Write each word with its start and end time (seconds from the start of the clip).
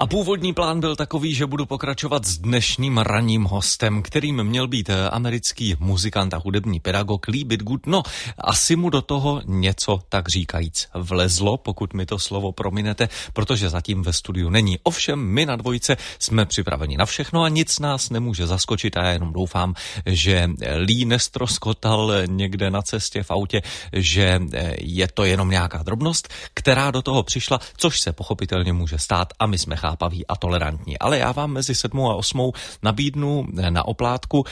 A 0.00 0.06
původní 0.06 0.52
plán 0.52 0.80
byl 0.80 0.96
takový, 0.96 1.34
že 1.34 1.46
budu 1.46 1.66
pokračovat 1.66 2.24
s 2.24 2.38
dnešním 2.38 2.98
ranním 2.98 3.44
hostem, 3.44 4.02
kterým 4.02 4.44
měl 4.44 4.68
být 4.68 4.90
eh, 4.90 5.10
americký 5.10 5.76
muzikant 5.78 6.34
a 6.34 6.40
hudební 6.44 6.80
pedagog 6.80 7.28
Lee 7.28 7.44
Bitgood. 7.44 7.86
No, 7.86 8.02
asi 8.38 8.76
mu 8.76 8.90
do 8.90 9.02
toho 9.02 9.42
něco, 9.44 10.00
tak 10.08 10.28
říkajíc, 10.28 10.88
vlezlo, 10.94 11.56
pokud 11.56 11.94
mi 11.94 12.06
to 12.06 12.18
slovo 12.18 12.52
prominete, 12.52 13.08
protože 13.32 13.68
zatím 13.68 14.02
ve 14.02 14.12
studiu 14.12 14.50
není. 14.50 14.78
Ovšem, 14.82 15.20
my 15.20 15.46
na 15.46 15.56
dvojce 15.56 15.96
jsme 16.18 16.46
připraveni 16.46 16.96
na 16.96 17.06
všechno 17.06 17.42
a 17.42 17.48
nic 17.48 17.78
nás 17.78 18.10
nemůže 18.10 18.46
zaskočit 18.46 18.96
a 18.96 19.04
já 19.04 19.10
jenom 19.10 19.32
doufám, 19.32 19.74
že 20.06 20.50
Lee 20.76 21.04
nestroskotal 21.04 22.12
někde 22.26 22.70
na 22.70 22.82
cestě 22.82 23.22
v 23.22 23.30
autě, 23.30 23.62
že 23.92 24.40
eh, 24.52 24.74
je 24.78 25.08
to 25.08 25.24
jenom 25.24 25.50
nějaká 25.50 25.82
drobnost, 25.82 26.28
která 26.54 26.90
do 26.90 27.02
toho 27.02 27.22
přišla, 27.22 27.58
což 27.76 28.00
se 28.00 28.12
pochopitelně 28.12 28.72
může 28.72 28.98
stát 28.98 29.32
a 29.38 29.46
my 29.46 29.58
jsme 29.58 29.76
chápaví 29.90 30.26
a 30.26 30.36
tolerantní. 30.36 30.98
Ale 30.98 31.18
já 31.18 31.32
vám 31.32 31.52
mezi 31.52 31.74
sedmou 31.74 32.10
a 32.10 32.14
osmou 32.14 32.52
nabídnu 32.82 33.46
na 33.70 33.84
oplátku 33.84 34.44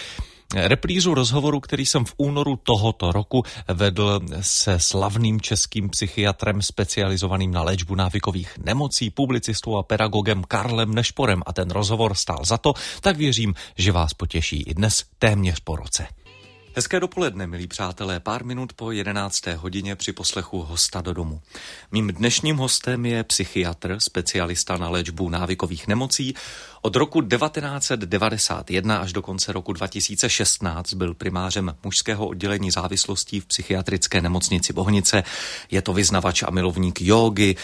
reprízu 0.55 1.14
rozhovoru, 1.14 1.61
který 1.61 1.87
jsem 1.87 2.05
v 2.05 2.14
únoru 2.16 2.56
tohoto 2.56 3.12
roku 3.12 3.42
vedl 3.69 4.20
se 4.41 4.80
slavným 4.80 5.41
českým 5.41 5.88
psychiatrem 5.88 6.62
specializovaným 6.62 7.51
na 7.51 7.62
léčbu 7.62 7.95
návykových 7.95 8.59
nemocí, 8.64 9.11
publicistou 9.11 9.77
a 9.77 9.83
pedagogem 9.83 10.45
Karlem 10.48 10.95
Nešporem 10.95 11.42
a 11.47 11.52
ten 11.52 11.70
rozhovor 11.70 12.14
stál 12.14 12.45
za 12.45 12.59
to, 12.59 12.73
tak 13.00 13.16
věřím, 13.16 13.55
že 13.77 13.92
vás 13.92 14.14
potěší 14.14 14.62
i 14.62 14.75
dnes 14.75 15.05
téměř 15.19 15.61
po 15.61 15.77
roce. 15.77 16.06
Hezké 16.78 17.00
dopoledne, 17.00 17.46
milí 17.46 17.66
přátelé, 17.66 18.20
pár 18.20 18.45
minut 18.45 18.73
po 18.73 18.91
11. 18.91 19.46
hodině 19.46 19.96
při 19.96 20.12
poslechu 20.12 20.62
hosta 20.62 21.00
do 21.00 21.12
domu. 21.12 21.41
Mým 21.92 22.09
dnešním 22.09 22.56
hostem 22.56 23.06
je 23.06 23.24
psychiatr, 23.24 23.96
specialista 23.98 24.77
na 24.77 24.88
léčbu 24.88 25.28
návykových 25.28 25.88
nemocí. 25.88 26.34
Od 26.83 26.96
roku 26.96 27.22
1991 27.22 28.98
až 28.98 29.12
do 29.12 29.22
konce 29.22 29.53
roku 29.53 29.72
2016 29.72 30.92
byl 30.92 31.14
primářem 31.14 31.75
mužského 31.84 32.27
oddělení 32.27 32.70
závislostí 32.70 33.41
v 33.41 33.47
psychiatrické 33.47 34.20
nemocnici 34.20 34.72
Bohnice. 34.72 35.22
Je 35.70 35.83
to 35.83 35.92
vyznavač 35.92 36.42
a 36.42 36.50
milovník 36.50 37.00
jógy, 37.00 37.56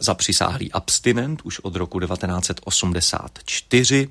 zapřisáhlý 0.00 0.72
abstinent 0.72 1.40
už 1.44 1.60
od 1.60 1.76
roku 1.76 2.00
1984. 2.00 4.08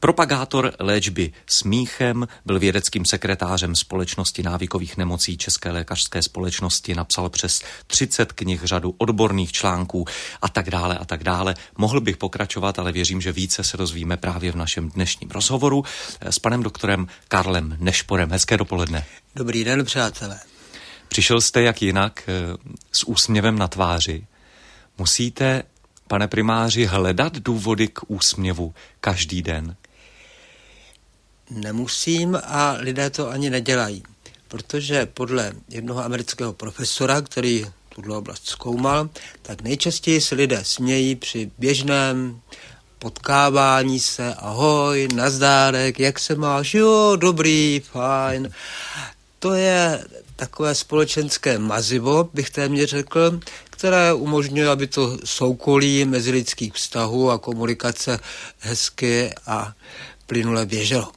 Propagátor 0.00 0.72
léčby 0.78 1.32
smíchem, 1.46 2.28
byl 2.46 2.58
vědeckým 2.58 3.04
sekretářem 3.04 3.74
Společnosti 3.74 4.42
návykových 4.42 4.96
nemocí 4.96 5.38
České 5.38 5.70
lékařské 5.70 6.22
společnosti, 6.22 6.94
napsal 6.94 7.30
přes 7.30 7.62
30 7.86 8.32
knih, 8.32 8.64
řadu 8.64 8.94
odborných 8.98 9.52
článků 9.52 10.04
a 10.42 10.48
tak 10.48 10.70
dále 10.70 10.98
a 10.98 11.04
tak 11.04 11.24
dále. 11.24 11.54
Mohl 11.78 12.00
bych 12.00 12.16
pokračovat, 12.16 12.78
ale 12.78 12.92
věřím, 12.92 13.20
že 13.20 13.32
více 13.32 13.64
se 13.64 13.76
dozvíme 13.76 14.16
právě 14.16 14.52
v 14.52 14.56
našem 14.56 14.90
dnešním 14.90 15.30
rozhovoru 15.30 15.84
s 16.20 16.38
panem 16.38 16.62
doktorem 16.62 17.06
Karlem 17.28 17.76
Nešporem. 17.80 18.30
Hezké 18.30 18.56
dopoledne. 18.56 19.06
Dobrý 19.36 19.64
den, 19.64 19.84
přátelé. 19.84 20.40
Přišel 21.08 21.40
jste 21.40 21.62
jak 21.62 21.82
jinak 21.82 22.22
eh, 22.28 22.32
s 22.92 23.04
úsměvem 23.04 23.58
na 23.58 23.68
tváři. 23.68 24.26
Musíte 24.98 25.62
pane 26.08 26.28
primáři, 26.28 26.84
hledat 26.84 27.38
důvody 27.38 27.88
k 27.88 28.00
úsměvu 28.08 28.74
každý 29.00 29.42
den? 29.42 29.76
Nemusím 31.50 32.38
a 32.44 32.76
lidé 32.78 33.10
to 33.10 33.28
ani 33.28 33.50
nedělají. 33.50 34.02
Protože 34.48 35.06
podle 35.06 35.52
jednoho 35.68 36.04
amerického 36.04 36.52
profesora, 36.52 37.20
který 37.20 37.66
tuto 37.88 38.18
oblast 38.18 38.46
zkoumal, 38.46 39.08
tak 39.42 39.62
nejčastěji 39.62 40.20
se 40.20 40.34
lidé 40.34 40.60
smějí 40.64 41.16
při 41.16 41.50
běžném 41.58 42.40
potkávání 42.98 44.00
se, 44.00 44.34
ahoj, 44.34 45.08
nazdárek, 45.14 46.00
jak 46.00 46.18
se 46.18 46.34
máš, 46.34 46.74
jo, 46.74 47.16
dobrý, 47.16 47.82
fajn. 47.92 48.50
To 49.38 49.52
je 49.52 50.04
takové 50.36 50.74
společenské 50.74 51.58
mazivo, 51.58 52.28
bych 52.34 52.50
téměř 52.50 52.90
řekl, 52.90 53.40
které 53.64 54.12
umožňuje, 54.12 54.68
aby 54.68 54.86
to 54.86 55.18
soukolí 55.24 56.04
mezilidských 56.04 56.72
vztahů 56.72 57.30
a 57.30 57.38
komunikace 57.38 58.20
hezky 58.58 59.30
a 59.46 59.72
plynule 60.26 60.66
běželo. 60.66 61.12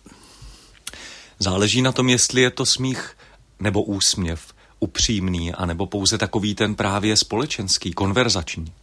Záleží 1.39 1.81
na 1.81 1.91
tom, 1.91 2.09
jestli 2.09 2.41
je 2.41 2.50
to 2.50 2.66
smích 2.66 3.17
nebo 3.59 3.83
úsměv, 3.83 4.41
upřímný, 4.79 5.53
anebo 5.53 5.85
pouze 5.85 6.17
takový 6.17 6.55
ten 6.55 6.75
právě 6.75 7.17
společenský, 7.17 7.94
konverzační. 7.94 8.73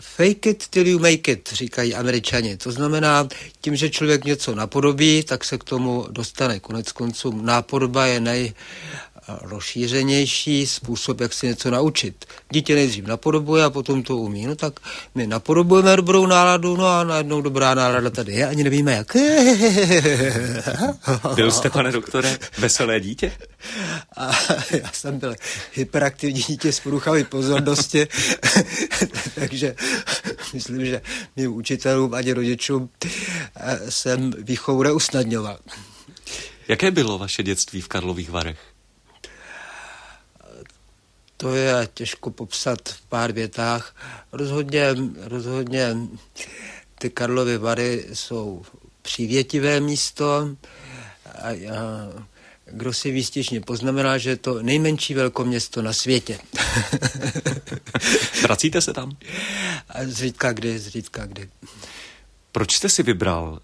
Fake 0.00 0.46
it 0.46 0.68
till 0.68 0.86
you 0.86 0.98
make 0.98 1.32
it, 1.32 1.52
říkají 1.52 1.94
američani. 1.94 2.56
To 2.56 2.72
znamená, 2.72 3.28
tím, 3.60 3.76
že 3.76 3.90
člověk 3.90 4.24
něco 4.24 4.54
napodobí, 4.54 5.22
tak 5.22 5.44
se 5.44 5.58
k 5.58 5.64
tomu 5.64 6.06
dostane. 6.10 6.60
Konec 6.60 6.92
konců 6.92 7.42
nápodoba 7.42 8.06
je 8.06 8.20
nej, 8.20 8.52
rozšířenější 9.42 10.66
způsob, 10.66 11.20
jak 11.20 11.32
si 11.32 11.46
něco 11.46 11.70
naučit. 11.70 12.24
Dítě 12.50 12.74
nejdřív 12.74 13.06
napodobuje 13.06 13.64
a 13.64 13.70
potom 13.70 14.02
to 14.02 14.16
umí. 14.16 14.46
No 14.46 14.56
tak 14.56 14.80
my 15.14 15.26
napodobujeme 15.26 15.96
dobrou 15.96 16.26
náladu, 16.26 16.76
no 16.76 16.86
a 16.86 17.04
najednou 17.04 17.40
dobrá 17.40 17.74
nálada 17.74 18.10
tady 18.10 18.32
je, 18.32 18.46
ani 18.46 18.64
nevíme 18.64 18.92
jak. 18.92 19.16
Byl 21.34 21.50
jste, 21.50 21.70
pane 21.70 21.92
doktore, 21.92 22.38
veselé 22.58 23.00
dítě? 23.00 23.32
A 24.16 24.30
já 24.70 24.92
jsem 24.92 25.18
byl 25.18 25.34
hyperaktivní 25.72 26.42
dítě 26.42 26.72
s 26.72 26.80
poruchami 26.80 27.24
pozornosti, 27.24 28.08
takže 29.34 29.74
myslím, 30.54 30.86
že 30.86 31.02
mým 31.36 31.54
učitelům 31.54 32.14
ani 32.14 32.32
rodičům 32.32 32.90
eh, 33.56 33.90
jsem 33.90 34.32
výchovu 34.38 34.82
neusnadňoval. 34.82 35.58
Jaké 36.68 36.90
bylo 36.90 37.18
vaše 37.18 37.42
dětství 37.42 37.80
v 37.80 37.88
Karlových 37.88 38.30
Varech? 38.30 38.69
To 41.40 41.54
je 41.54 41.88
těžko 41.94 42.30
popsat 42.30 42.88
v 42.88 43.00
pár 43.00 43.32
větách. 43.32 43.96
Rozhodně, 44.32 44.86
rozhodně 45.20 45.96
ty 46.98 47.10
Karlovy 47.10 47.58
Vary 47.58 48.06
jsou 48.12 48.62
přívětivé 49.02 49.80
místo 49.80 50.56
a, 51.42 51.48
a 51.48 51.54
kdo 52.66 52.92
si 52.92 53.10
výstižně 53.10 53.60
poznamená, 53.60 54.18
že 54.18 54.30
je 54.30 54.36
to 54.36 54.62
nejmenší 54.62 55.14
velkoměsto 55.14 55.82
na 55.82 55.92
světě. 55.92 56.38
Vracíte 58.42 58.80
se 58.80 58.92
tam? 58.92 59.16
Zřídka 60.04 60.52
kdy, 60.52 60.78
zřídka 60.78 61.26
kdy. 61.26 61.48
Proč 62.52 62.72
jste 62.72 62.88
si 62.88 63.02
vybral 63.02 63.60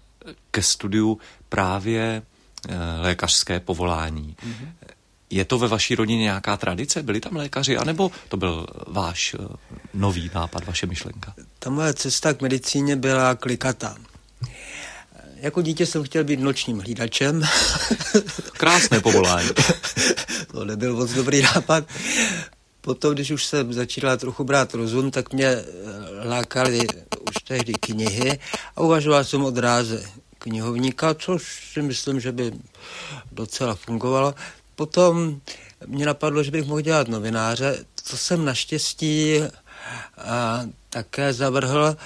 ke 0.51 0.63
studiu 0.63 1.19
právě 1.49 2.21
eh, 2.69 2.75
lékařské 3.01 3.59
povolání? 3.59 4.35
Mm-hmm. 4.47 4.96
Je 5.29 5.45
to 5.45 5.57
ve 5.57 5.67
vaší 5.67 5.95
rodině 5.95 6.21
nějaká 6.23 6.57
tradice? 6.57 7.03
Byli 7.03 7.19
tam 7.19 7.35
lékaři, 7.35 7.77
anebo 7.77 8.11
to 8.29 8.37
byl 8.37 8.67
váš 8.87 9.35
eh, 9.39 9.47
nový 9.93 10.31
nápad, 10.35 10.65
vaše 10.65 10.85
myšlenka? 10.85 11.33
Ta 11.59 11.69
moje 11.69 11.93
cesta 11.93 12.33
k 12.33 12.41
medicíně 12.41 12.95
byla 12.95 13.35
klikata. 13.35 13.97
Jako 15.35 15.61
dítě 15.61 15.85
jsem 15.85 16.03
chtěl 16.03 16.23
být 16.23 16.39
nočním 16.39 16.79
hlídačem. 16.79 17.41
Krásné 18.51 18.99
povolání. 19.01 19.49
to 20.51 20.65
nebyl 20.65 20.95
moc 20.95 21.11
dobrý 21.11 21.41
nápad. 21.41 21.83
Potom, 22.81 23.13
když 23.13 23.31
už 23.31 23.45
jsem 23.45 23.73
začínala 23.73 24.17
trochu 24.17 24.43
brát 24.43 24.73
rozum, 24.73 25.11
tak 25.11 25.33
mě 25.33 25.47
eh, 25.47 25.63
lákaly 26.27 26.87
už 27.29 27.43
tehdy 27.47 27.73
knihy 27.73 28.39
a 28.75 28.81
uvažoval 28.81 29.23
jsem 29.23 29.43
o 29.43 29.51
dráze 29.51 30.03
knihovníka, 30.39 31.13
což 31.13 31.71
si 31.73 31.81
myslím, 31.81 32.19
že 32.19 32.31
by 32.31 32.51
docela 33.31 33.75
fungovalo. 33.75 34.35
Potom 34.77 35.41
mě 35.85 36.05
napadlo, 36.05 36.43
že 36.43 36.51
bych 36.51 36.65
mohl 36.65 36.81
dělat 36.81 37.07
novináře. 37.07 37.85
To 38.09 38.17
jsem 38.17 38.45
naštěstí 38.45 39.39
a 40.17 40.61
také 40.89 41.33
zavrhl, 41.33 41.97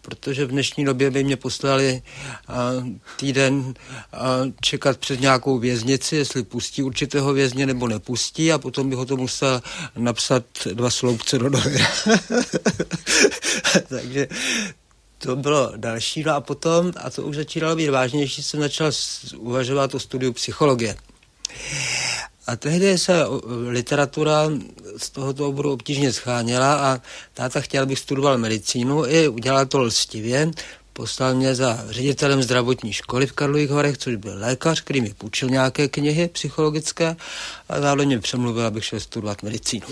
protože 0.00 0.44
v 0.44 0.48
dnešní 0.48 0.84
době 0.84 1.10
by 1.10 1.24
mě 1.24 1.36
poslali 1.36 2.02
a, 2.48 2.70
týden 3.16 3.74
a, 4.12 4.28
čekat 4.60 4.96
před 4.96 5.20
nějakou 5.20 5.58
věznici, 5.58 6.16
jestli 6.16 6.42
pustí 6.42 6.82
určitého 6.82 7.32
vězně 7.32 7.66
nebo 7.66 7.88
nepustí 7.88 8.52
a 8.52 8.58
potom 8.58 8.90
bych 8.90 8.98
ho 8.98 9.06
to 9.06 9.16
musel 9.16 9.62
napsat 9.96 10.44
dva 10.72 10.90
sloupce 10.90 11.38
do 11.38 11.48
novin. 11.48 11.86
Takže 13.88 14.28
to 15.18 15.36
bylo 15.36 15.72
další. 15.76 16.22
No 16.22 16.34
a 16.34 16.40
potom, 16.40 16.92
a 16.96 17.10
to 17.10 17.22
už 17.22 17.36
začínalo 17.36 17.76
být 17.76 17.88
vážnější, 17.88 18.42
jsem 18.42 18.60
začal 18.60 18.90
uvažovat 19.36 19.94
o 19.94 20.00
studiu 20.00 20.32
psychologie. 20.32 20.96
A 22.50 22.56
tehdy 22.56 22.98
se 22.98 23.24
literatura 23.68 24.50
z 24.96 25.10
tohoto 25.10 25.48
oboru 25.48 25.72
obtížně 25.72 26.12
scháněla 26.12 26.74
a 26.74 27.00
táta 27.34 27.60
chtěl, 27.60 27.82
abych 27.82 27.98
studoval 27.98 28.38
medicínu 28.38 29.06
i 29.06 29.28
udělal 29.28 29.66
to 29.66 29.78
lstivě. 29.78 30.50
Poslal 30.92 31.34
mě 31.34 31.54
za 31.54 31.84
ředitelem 31.90 32.42
zdravotní 32.42 32.92
školy 32.92 33.26
v 33.26 33.32
Karlových 33.32 33.70
Horech, 33.70 33.98
což 33.98 34.14
byl 34.14 34.38
lékař, 34.38 34.80
který 34.80 35.00
mi 35.00 35.14
půjčil 35.18 35.48
nějaké 35.48 35.88
knihy 35.88 36.28
psychologické 36.28 37.16
a 37.68 37.80
zároveň 37.80 38.08
mě 38.08 38.18
přemluvil, 38.18 38.66
abych 38.66 38.84
šel 38.84 39.00
studovat 39.00 39.42
medicínu. 39.42 39.86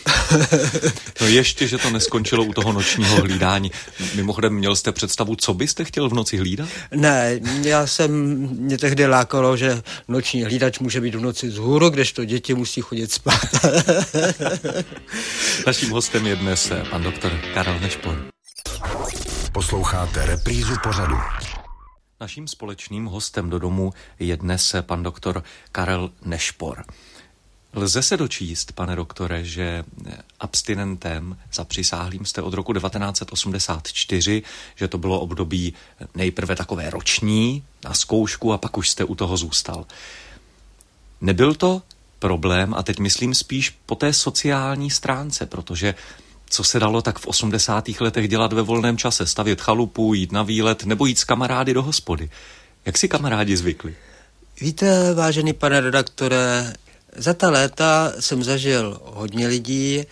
no 1.21 1.27
ještě, 1.27 1.69
že 1.69 1.79
to 1.79 1.91
neskončilo 1.91 2.45
u 2.45 2.53
toho 2.53 2.73
nočního 2.73 3.17
hlídání. 3.17 3.71
Mimochodem, 4.15 4.55
měl 4.55 4.77
jste 4.77 4.93
představu, 4.93 5.37
co 5.37 5.55
byste 5.55 5.85
chtěl 5.85 6.09
v 6.09 6.15
noci 6.15 6.37
hlídat? 6.37 6.69
Ne, 6.95 7.41
já 7.63 7.87
jsem, 7.87 8.13
mě 8.59 8.79
tehdy 8.79 9.07
lákalo, 9.07 9.57
že 9.57 9.83
noční 10.09 10.45
hlídač 10.45 10.79
může 10.79 11.01
být 11.01 11.15
v 11.15 11.21
noci 11.21 11.49
vzhůru, 11.49 11.91
kdežto 11.91 12.25
děti 12.25 12.55
musí 12.55 12.81
chodit 12.81 13.13
spát. 13.13 13.37
Naším 15.67 15.91
hostem 15.91 16.27
je 16.27 16.37
dnes 16.37 16.73
pan 16.91 17.03
doktor 17.03 17.33
Karel 17.55 17.81
Nešpor. 17.81 18.38
Posloucháte 19.59 20.27
reprízu 20.27 20.75
pořadu. 20.83 21.17
Naším 22.21 22.49
společným 22.49 23.05
hostem 23.05 23.51
do 23.51 23.59
domu 23.59 23.93
je 24.19 24.37
dnes 24.37 24.75
pan 24.81 25.03
doktor 25.03 25.43
Karel 25.73 26.11
Nešpor. 26.25 26.85
Lze 27.73 28.03
se 28.03 28.17
dočíst, 28.17 28.73
pane 28.73 28.97
doktore, 28.97 29.45
že 29.45 29.85
abstinentem 30.41 31.37
za 31.53 31.65
přisáhlým 31.65 32.25
jste 32.25 32.43
od 32.43 32.55
roku 32.55 32.73
1984, 32.73 34.43
že 34.75 34.89
to 34.89 34.99
bylo 34.99 35.21
období 35.21 35.75
nejprve 36.15 36.57
takové 36.57 36.91
roční 36.91 37.65
na 37.85 37.95
zkoušku 37.95 38.53
a 38.53 38.59
pak 38.59 38.77
už 38.77 38.89
jste 38.91 39.05
u 39.05 39.15
toho 39.15 39.37
zůstal. 39.37 39.87
Nebyl 41.21 41.55
to 41.55 41.83
problém, 42.19 42.75
a 42.75 42.83
teď 42.83 42.99
myslím 42.99 43.35
spíš 43.35 43.71
po 43.87 43.95
té 43.95 44.13
sociální 44.13 44.91
stránce, 44.91 45.47
protože 45.47 45.95
co 46.51 46.65
se 46.65 46.81
dalo 46.81 47.03
tak 47.03 47.19
v 47.19 47.27
80. 47.27 47.89
letech 48.01 48.29
dělat 48.29 48.53
ve 48.53 48.63
volném 48.63 48.97
čase? 48.97 49.27
Stavět 49.27 49.61
chalupu, 49.61 50.15
jít 50.15 50.33
na 50.33 50.43
výlet 50.43 50.85
nebo 50.85 51.07
jít 51.07 51.19
s 51.19 51.25
kamarády 51.25 51.75
do 51.75 51.83
hospody? 51.83 52.31
Jak 52.87 52.99
si 52.99 53.09
kamarádi 53.09 53.57
zvykli? 53.57 53.97
Víte, 54.61 55.15
vážený 55.15 55.53
pane 55.53 55.81
redaktore, 55.81 56.73
za 57.17 57.35
ta 57.35 57.51
léta 57.51 58.13
jsem 58.21 58.45
zažil 58.45 59.01
hodně 59.05 59.47
lidí, 59.47 60.05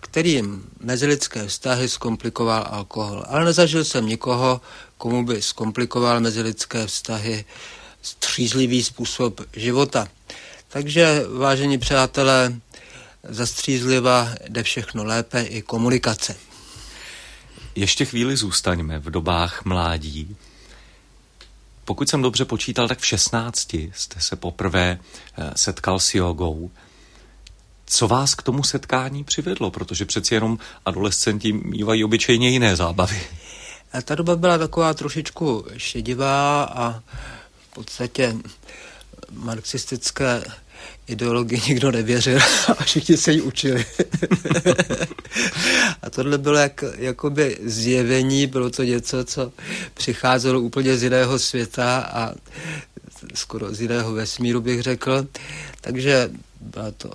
kterým 0.00 0.64
mezilidské 0.80 1.46
vztahy 1.46 1.88
zkomplikoval 1.88 2.66
alkohol. 2.70 3.24
Ale 3.28 3.44
nezažil 3.44 3.84
jsem 3.84 4.06
nikoho, 4.06 4.60
komu 4.98 5.24
by 5.24 5.42
zkomplikoval 5.42 6.20
mezilidské 6.20 6.86
vztahy 6.86 7.44
střízlivý 8.02 8.82
způsob 8.82 9.40
života. 9.56 10.08
Takže, 10.68 11.22
vážení 11.38 11.78
přátelé, 11.78 12.54
zastřízliva 13.28 14.28
jde 14.48 14.62
všechno 14.62 15.04
lépe 15.04 15.42
i 15.42 15.62
komunikace. 15.62 16.36
Ještě 17.74 18.04
chvíli 18.04 18.36
zůstaňme 18.36 18.98
v 18.98 19.10
dobách 19.10 19.64
mládí. 19.64 20.36
Pokud 21.84 22.08
jsem 22.08 22.22
dobře 22.22 22.44
počítal, 22.44 22.88
tak 22.88 22.98
v 22.98 23.06
16 23.06 23.74
jste 23.74 24.20
se 24.20 24.36
poprvé 24.36 24.98
eh, 25.38 25.50
setkal 25.56 26.00
s 26.00 26.14
jogou. 26.14 26.70
Co 27.86 28.08
vás 28.08 28.34
k 28.34 28.42
tomu 28.42 28.62
setkání 28.62 29.24
přivedlo? 29.24 29.70
Protože 29.70 30.04
přeci 30.04 30.34
jenom 30.34 30.58
adolescenti 30.84 31.52
mývají 31.52 32.04
obyčejně 32.04 32.48
jiné 32.48 32.76
zábavy. 32.76 33.20
A 33.92 34.02
ta 34.02 34.14
doba 34.14 34.36
byla 34.36 34.58
taková 34.58 34.94
trošičku 34.94 35.66
šedivá 35.76 36.64
a 36.64 36.92
v 37.70 37.74
podstatě 37.74 38.36
marxistické 39.30 40.42
ideologii 41.06 41.60
nikdo 41.68 41.90
nevěřil 41.90 42.38
a 42.78 42.84
všichni 42.84 43.16
se 43.16 43.32
jí 43.32 43.40
učili. 43.40 43.86
a 46.02 46.10
tohle 46.10 46.38
bylo 46.38 46.58
jak, 46.58 46.84
jakoby 46.98 47.58
zjevení, 47.62 48.46
bylo 48.46 48.70
to 48.70 48.82
něco, 48.82 49.24
co 49.24 49.52
přicházelo 49.94 50.60
úplně 50.60 50.96
z 50.96 51.02
jiného 51.02 51.38
světa 51.38 51.98
a 51.98 52.34
skoro 53.34 53.74
z 53.74 53.80
jiného 53.80 54.12
vesmíru 54.12 54.60
bych 54.60 54.82
řekl. 54.82 55.26
Takže 55.80 56.30
byla 56.60 56.90
to 56.90 57.10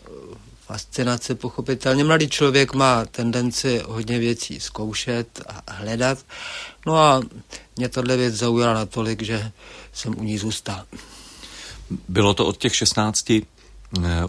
fascinace 0.66 1.36
pochopitelně. 1.36 2.04
Mladý 2.04 2.30
člověk 2.30 2.74
má 2.74 3.06
tendenci 3.06 3.81
hodně 3.86 4.19
věcí 4.19 4.60
zkoušet 4.60 5.42
a 5.48 5.74
hledat. 5.74 6.18
No 6.86 6.98
a 6.98 7.21
mě 7.75 7.89
tohle 7.89 8.18
věc 8.18 8.36
zaujala 8.36 8.74
natolik, 8.74 9.21
že 9.21 9.51
jsem 9.94 10.19
u 10.19 10.24
ní 10.24 10.38
zůstal. 10.38 10.86
Bylo 12.07 12.33
to 12.33 12.45
od 12.45 12.57
těch 12.57 12.75
16 12.75 13.31
Eh, 13.31 13.59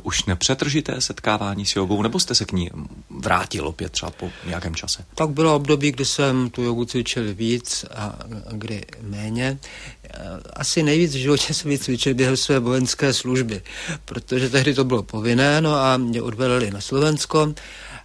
už 0.03 0.25
nepřetržité 0.25 1.01
setkávání 1.01 1.67
s 1.67 1.77
jogou, 1.77 2.03
nebo 2.03 2.21
jste 2.21 2.35
se 2.35 2.45
k 2.45 2.53
ní 2.53 2.71
vrátil 3.11 3.69
opět 3.69 3.93
třeba 3.93 4.11
po 4.11 4.31
nějakém 4.47 4.75
čase? 4.75 5.05
Tak 5.15 5.31
bylo 5.31 5.57
období, 5.57 5.93
kdy 5.93 6.05
jsem 6.05 6.51
tu 6.51 6.63
jogu 6.63 6.85
cvičil 6.85 7.35
víc 7.35 7.85
a 7.95 8.19
kdy 8.53 8.85
méně. 9.03 9.59
Eh, 10.05 10.19
asi 10.53 10.83
nejvíc 10.83 11.15
v 11.15 11.19
životě 11.19 11.55
jsem 11.55 11.79
cvičil 11.79 12.15
během 12.15 12.37
své 12.37 12.59
vojenské 12.59 13.13
služby, 13.13 13.63
protože 14.05 14.51
tehdy 14.51 14.75
to 14.75 14.85
bylo 14.85 15.03
povinné, 15.03 15.61
no 15.61 15.75
a 15.75 15.97
mě 15.97 16.23
odvedli 16.23 16.71
na 16.71 16.81
Slovensko, 16.81 17.55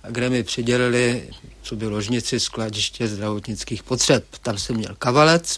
kde 0.09 0.29
mi 0.29 0.43
přidělili 0.43 1.29
co 1.65 1.75
by 1.75 1.87
ložnici 1.87 2.39
skladiště 2.39 3.07
zdravotnických 3.07 3.83
potřeb. 3.83 4.25
Tam 4.41 4.57
jsem 4.57 4.75
měl 4.75 4.95
kavalec 4.99 5.57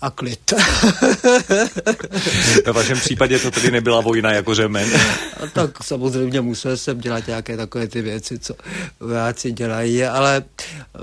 a 0.00 0.10
klid. 0.10 0.52
Ve 2.66 2.72
vašem 2.72 3.00
případě 3.00 3.38
to 3.38 3.50
tedy 3.50 3.70
nebyla 3.70 4.00
vojna 4.00 4.32
jako 4.32 4.54
řemen. 4.54 4.90
A 5.42 5.46
tak 5.52 5.84
samozřejmě 5.84 6.40
musel 6.40 6.76
jsem 6.76 7.00
dělat 7.00 7.26
nějaké 7.26 7.56
takové 7.56 7.88
ty 7.88 8.02
věci, 8.02 8.38
co 8.38 8.54
vojáci 9.00 9.52
dělají, 9.52 10.04
ale 10.04 10.44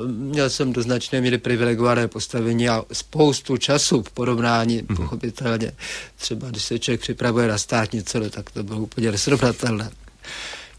měl 0.05 0.49
jsem 0.49 0.73
do 0.73 0.81
značné 0.81 1.21
míry 1.21 1.37
privilegované 1.37 2.07
postavení 2.07 2.69
a 2.69 2.83
spoustu 2.93 3.57
času 3.57 4.03
v 4.03 4.11
porovnání, 4.11 4.83
mm-hmm. 4.83 4.95
pochopitelně. 4.95 5.71
Třeba 6.15 6.49
když 6.49 6.63
se 6.63 6.79
člověk 6.79 7.01
připravuje 7.01 7.47
na 7.47 7.57
státnice, 7.57 8.19
no, 8.19 8.29
tak 8.29 8.51
to 8.51 8.63
bylo 8.63 8.79
úplně 8.79 9.11
nesrovnatelné. 9.11 9.91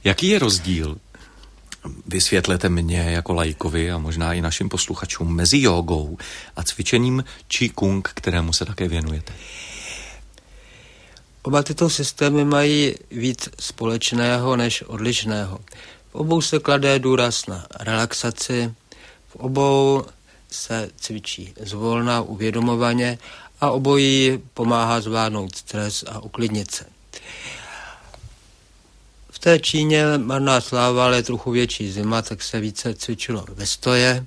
Jaký 0.05 0.29
je 0.29 0.39
rozdíl 0.39 0.97
Vysvětlete 2.07 2.69
mě 2.69 2.99
jako 2.99 3.33
lajkovi 3.33 3.93
a 3.93 3.99
možná 3.99 4.33
i 4.33 4.41
našim 4.41 4.69
posluchačům 4.69 5.35
mezi 5.37 5.61
jogou 5.61 6.19
a 6.57 6.63
cvičením 6.63 7.25
Qigong, 7.49 8.09
kterému 8.15 8.53
se 8.53 8.65
také 8.65 8.89
věnujete. 8.89 9.33
Oba 11.43 11.63
tyto 11.63 11.91
systémy 11.91 12.45
mají 12.45 12.95
víc 13.11 13.49
společného 13.61 14.57
než 14.57 14.83
odlišného. 14.83 15.59
V 16.11 16.15
obou 16.15 16.41
se 16.41 16.59
kladé 16.59 16.99
důraz 16.99 17.47
na 17.47 17.67
relaxaci, 17.81 18.75
v 19.29 19.37
obou 19.37 20.05
se 20.51 20.91
cvičí 20.97 21.55
zvolna, 21.61 22.21
uvědomovaně 22.21 23.19
a 23.61 23.71
obojí 23.71 24.39
pomáhá 24.55 25.01
zvládnout 25.01 25.57
stres 25.57 26.05
a 26.09 26.21
uklidnit 26.21 26.71
se 26.71 26.85
té 29.43 29.59
Číně 29.59 30.05
marná 30.19 30.61
sláva, 30.61 31.05
ale 31.05 31.17
je 31.17 31.23
trochu 31.23 31.51
větší 31.51 31.93
zima, 31.93 32.23
tak 32.23 32.43
se 32.43 32.61
více 32.61 32.95
cvičilo 32.95 33.45
ve 33.49 33.67
stoje. 33.67 34.27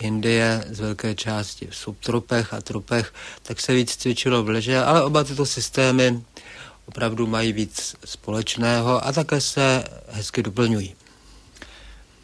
Indie 0.00 0.64
z 0.70 0.80
velké 0.80 1.14
části 1.14 1.66
v 1.70 1.76
subtropech 1.76 2.54
a 2.54 2.60
tropech, 2.60 3.14
tak 3.42 3.60
se 3.60 3.74
víc 3.74 3.96
cvičilo 3.96 4.42
v 4.42 4.48
leže, 4.48 4.78
ale 4.78 5.04
oba 5.04 5.24
tyto 5.24 5.46
systémy 5.46 6.22
opravdu 6.86 7.26
mají 7.26 7.52
víc 7.52 7.96
společného 8.04 9.06
a 9.06 9.12
také 9.12 9.40
se 9.40 9.84
hezky 10.08 10.42
doplňují. 10.42 10.94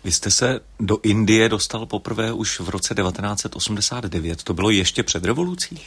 Vy 0.05 0.13
jste 0.13 0.31
se 0.31 0.61
do 0.81 0.99
Indie 1.03 1.49
dostal 1.49 1.87
poprvé 1.87 2.33
už 2.33 2.61
v 2.61 2.69
roce 2.69 2.95
1989. 2.95 4.43
To 4.43 4.55
bylo 4.55 4.71
ještě 4.71 5.03
před 5.03 5.25
revolucí? 5.25 5.81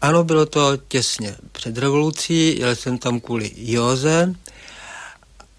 Ano, 0.00 0.24
bylo 0.24 0.46
to 0.46 0.76
těsně 0.88 1.36
před 1.52 1.78
revolucí. 1.78 2.58
Jel 2.58 2.76
jsem 2.76 2.98
tam 2.98 3.20
kvůli 3.20 3.52
józe 3.56 4.34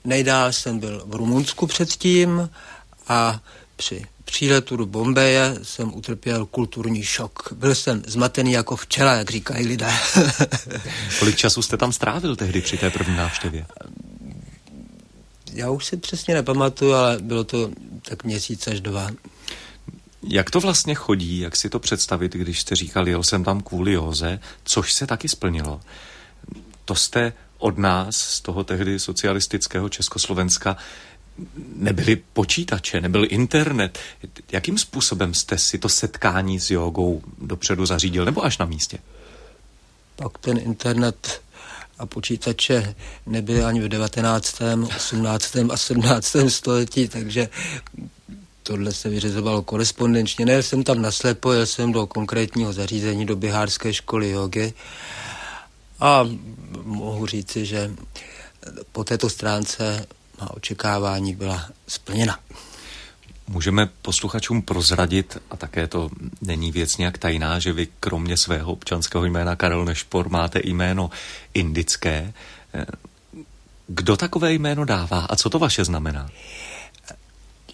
Nejdál 0.06 0.54
jsem 0.54 0.80
byl 0.80 1.04
v 1.06 1.16
Rumunsku 1.16 1.68
předtím 1.68 2.50
a 3.08 3.40
při 3.76 4.06
příletu 4.26 4.76
do 4.76 4.86
Bombeje 4.86 5.60
jsem 5.64 5.96
utrpěl 5.96 6.46
kulturní 6.46 7.04
šok. 7.04 7.54
Byl 7.56 7.76
jsem 7.76 8.04
zmatený 8.08 8.52
jako 8.52 8.76
včela, 8.76 9.14
jak 9.14 9.30
říkají 9.30 9.68
lidé. 9.68 9.92
Kolik 11.20 11.36
času 11.36 11.62
jste 11.62 11.78
tam 11.78 11.94
strávil 11.94 12.36
tehdy 12.36 12.62
při 12.62 12.78
té 12.78 12.90
první 12.90 13.16
návštěvě? 13.16 13.66
Já 15.54 15.70
už 15.70 15.86
si 15.86 15.98
přesně 15.98 16.34
nepamatuju, 16.34 16.94
ale 16.94 17.18
bylo 17.22 17.44
to 17.44 17.72
tak 18.02 18.24
měsíc 18.24 18.68
až 18.68 18.82
dva. 18.82 19.10
Jak 20.24 20.52
to 20.52 20.60
vlastně 20.60 20.96
chodí, 20.96 21.40
jak 21.40 21.56
si 21.56 21.70
to 21.70 21.80
představit, 21.80 22.34
když 22.34 22.60
jste 22.60 22.76
říkal, 22.76 23.08
jel 23.08 23.24
jsem 23.24 23.44
tam 23.44 23.62
kvůli 23.62 23.94
Joze, 23.94 24.40
což 24.64 24.94
se 24.94 25.08
taky 25.08 25.30
splnilo. 25.30 25.82
To 26.86 26.96
jste 26.96 27.34
od 27.62 27.78
nás, 27.78 28.16
z 28.18 28.42
toho 28.42 28.64
tehdy 28.64 29.00
socialistického 29.00 29.90
Československa, 29.90 30.78
nebyly 31.76 32.16
počítače, 32.34 33.02
nebyl 33.02 33.26
internet. 33.30 34.00
Jakým 34.52 34.78
způsobem 34.78 35.34
jste 35.34 35.58
si 35.58 35.78
to 35.78 35.90
setkání 35.90 36.60
s 36.60 36.72
jogou 36.72 37.22
dopředu 37.42 37.86
zařídil, 37.86 38.26
nebo 38.26 38.46
až 38.46 38.58
na 38.58 38.66
místě? 38.66 38.98
Pak 40.16 40.38
ten 40.38 40.58
internet 40.58 41.42
a 42.00 42.06
počítače 42.06 42.96
nebyly 43.26 43.64
ani 43.64 43.82
v 43.82 43.88
19., 43.88 44.62
18. 44.96 45.56
a 45.72 45.78
17. 45.78 46.36
století, 46.48 47.08
takže 47.08 47.50
tohle 48.64 48.92
se 48.92 49.10
vyřizovalo 49.10 49.62
korespondenčně. 49.62 50.46
Nejel 50.46 50.64
jsem 50.64 50.84
tam 50.84 51.02
naslepo, 51.02 51.52
jel 51.52 51.66
jsem 51.66 51.92
do 51.92 52.08
konkrétního 52.08 52.74
zařízení, 52.74 53.26
do 53.26 53.36
Bihárské 53.36 53.94
školy 53.94 54.30
jogy 54.30 54.74
a 56.02 56.30
mohu 56.84 57.26
říci, 57.26 57.66
že 57.66 57.92
po 58.92 59.04
této 59.04 59.30
stránce 59.30 60.06
má 60.42 60.52
očekávání 60.54 61.36
byla 61.36 61.70
splněna. 61.88 62.40
Můžeme 63.48 63.90
posluchačům 64.02 64.62
prozradit, 64.62 65.38
a 65.50 65.58
také 65.58 65.88
to 65.88 66.10
není 66.42 66.72
věc 66.72 66.98
nějak 66.98 67.18
tajná, 67.18 67.60
že 67.60 67.74
vy 67.74 67.88
kromě 68.00 68.38
svého 68.38 68.72
občanského 68.72 69.26
jména 69.26 69.56
Karel 69.56 69.86
Nešpor 69.86 70.30
máte 70.30 70.60
jméno 70.64 71.10
indické. 71.54 72.34
Kdo 73.88 74.18
takové 74.18 74.54
jméno 74.54 74.86
dává 74.86 75.20
a 75.20 75.36
co 75.36 75.50
to 75.50 75.60
vaše 75.60 75.86
znamená? 75.86 76.30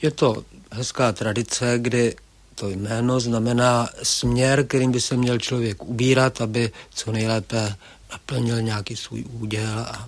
Je 0.01 0.11
to 0.11 0.43
hezká 0.71 1.11
tradice, 1.11 1.73
kdy 1.77 2.15
to 2.55 2.69
jméno 2.69 3.19
znamená 3.19 3.89
směr, 4.03 4.67
kterým 4.67 4.91
by 4.91 5.01
se 5.01 5.17
měl 5.17 5.39
člověk 5.39 5.83
ubírat, 5.83 6.41
aby 6.41 6.71
co 6.93 7.11
nejlépe 7.11 7.75
naplnil 8.11 8.61
nějaký 8.61 8.95
svůj 8.95 9.23
úděl 9.23 9.79
a 9.79 10.07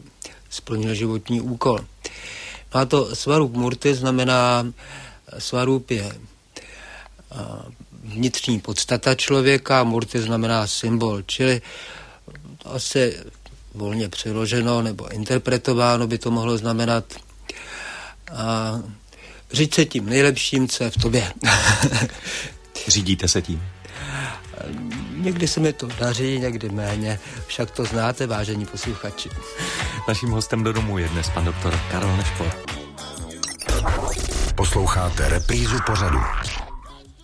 splnil 0.50 0.94
životní 0.94 1.42
úkol. 1.42 1.80
No 2.74 2.80
a 2.80 2.86
to 2.86 3.16
svarup 3.16 3.54
murty 3.54 3.96
znamená, 3.96 4.74
svarup 5.38 5.92
je 5.92 6.20
vnitřní 8.04 8.60
podstata 8.60 9.16
člověka, 9.16 9.84
murty 9.84 10.22
znamená 10.22 10.68
symbol, 10.68 11.22
čili 11.22 11.62
asi 12.66 13.18
volně 13.74 14.10
přeloženo 14.10 14.82
nebo 14.82 15.08
interpretováno 15.08 16.08
by 16.08 16.18
to 16.18 16.32
mohlo 16.32 16.58
znamenat 16.58 17.14
a 18.34 18.80
říct 19.52 19.76
se 19.76 19.86
tím 19.86 20.06
nejlepším, 20.06 20.68
co 20.68 20.84
je 20.84 20.90
v 20.90 20.98
tobě. 20.98 21.34
Řídíte 22.88 23.28
se 23.28 23.42
tím? 23.42 23.64
Někdy 25.20 25.48
se 25.48 25.60
mi 25.60 25.74
to 25.74 25.88
daří, 25.88 26.40
někdy 26.40 26.70
méně, 26.70 27.20
však 27.48 27.72
to 27.72 27.86
znáte, 27.86 28.28
vážení 28.28 28.66
posluchači. 28.66 29.30
Naším 30.08 30.30
hostem 30.30 30.64
do 30.64 30.74
domu 30.74 30.98
je 30.98 31.10
dnes 31.10 31.30
pan 31.30 31.46
doktor 31.46 31.80
Karol 31.92 32.18
Nešpor. 32.18 32.52
Posloucháte 34.56 35.30
reprízu 35.30 35.78
pořadu. 35.86 36.18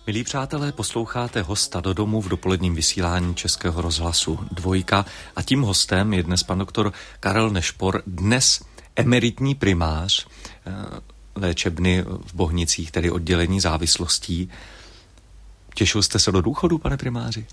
Milí 0.06 0.24
přátelé, 0.24 0.72
posloucháte 0.72 1.42
hosta 1.42 1.80
do 1.80 1.94
domu 1.94 2.20
v 2.20 2.28
dopoledním 2.28 2.74
vysílání 2.74 3.34
Českého 3.34 3.82
rozhlasu 3.82 4.38
Dvojka 4.52 5.04
a 5.36 5.42
tím 5.42 5.62
hostem 5.62 6.14
je 6.14 6.22
dnes 6.22 6.42
pan 6.42 6.58
doktor 6.58 6.92
Karel 7.20 7.50
Nešpor, 7.50 8.02
dnes 8.06 8.60
emeritní 8.96 9.54
primář 9.54 10.26
eh, 10.66 10.72
léčebny 11.34 12.02
v 12.02 12.34
Bohnicích, 12.34 12.90
tedy 12.90 13.10
oddělení 13.10 13.60
závislostí. 13.60 14.50
Těšil 15.74 16.02
jste 16.02 16.18
se 16.18 16.32
do 16.32 16.40
důchodu, 16.40 16.78
pane 16.78 16.96
primáři? 16.96 17.46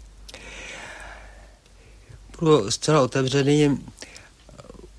Budu 2.39 2.71
zcela 2.71 3.01
otevřený. 3.01 3.79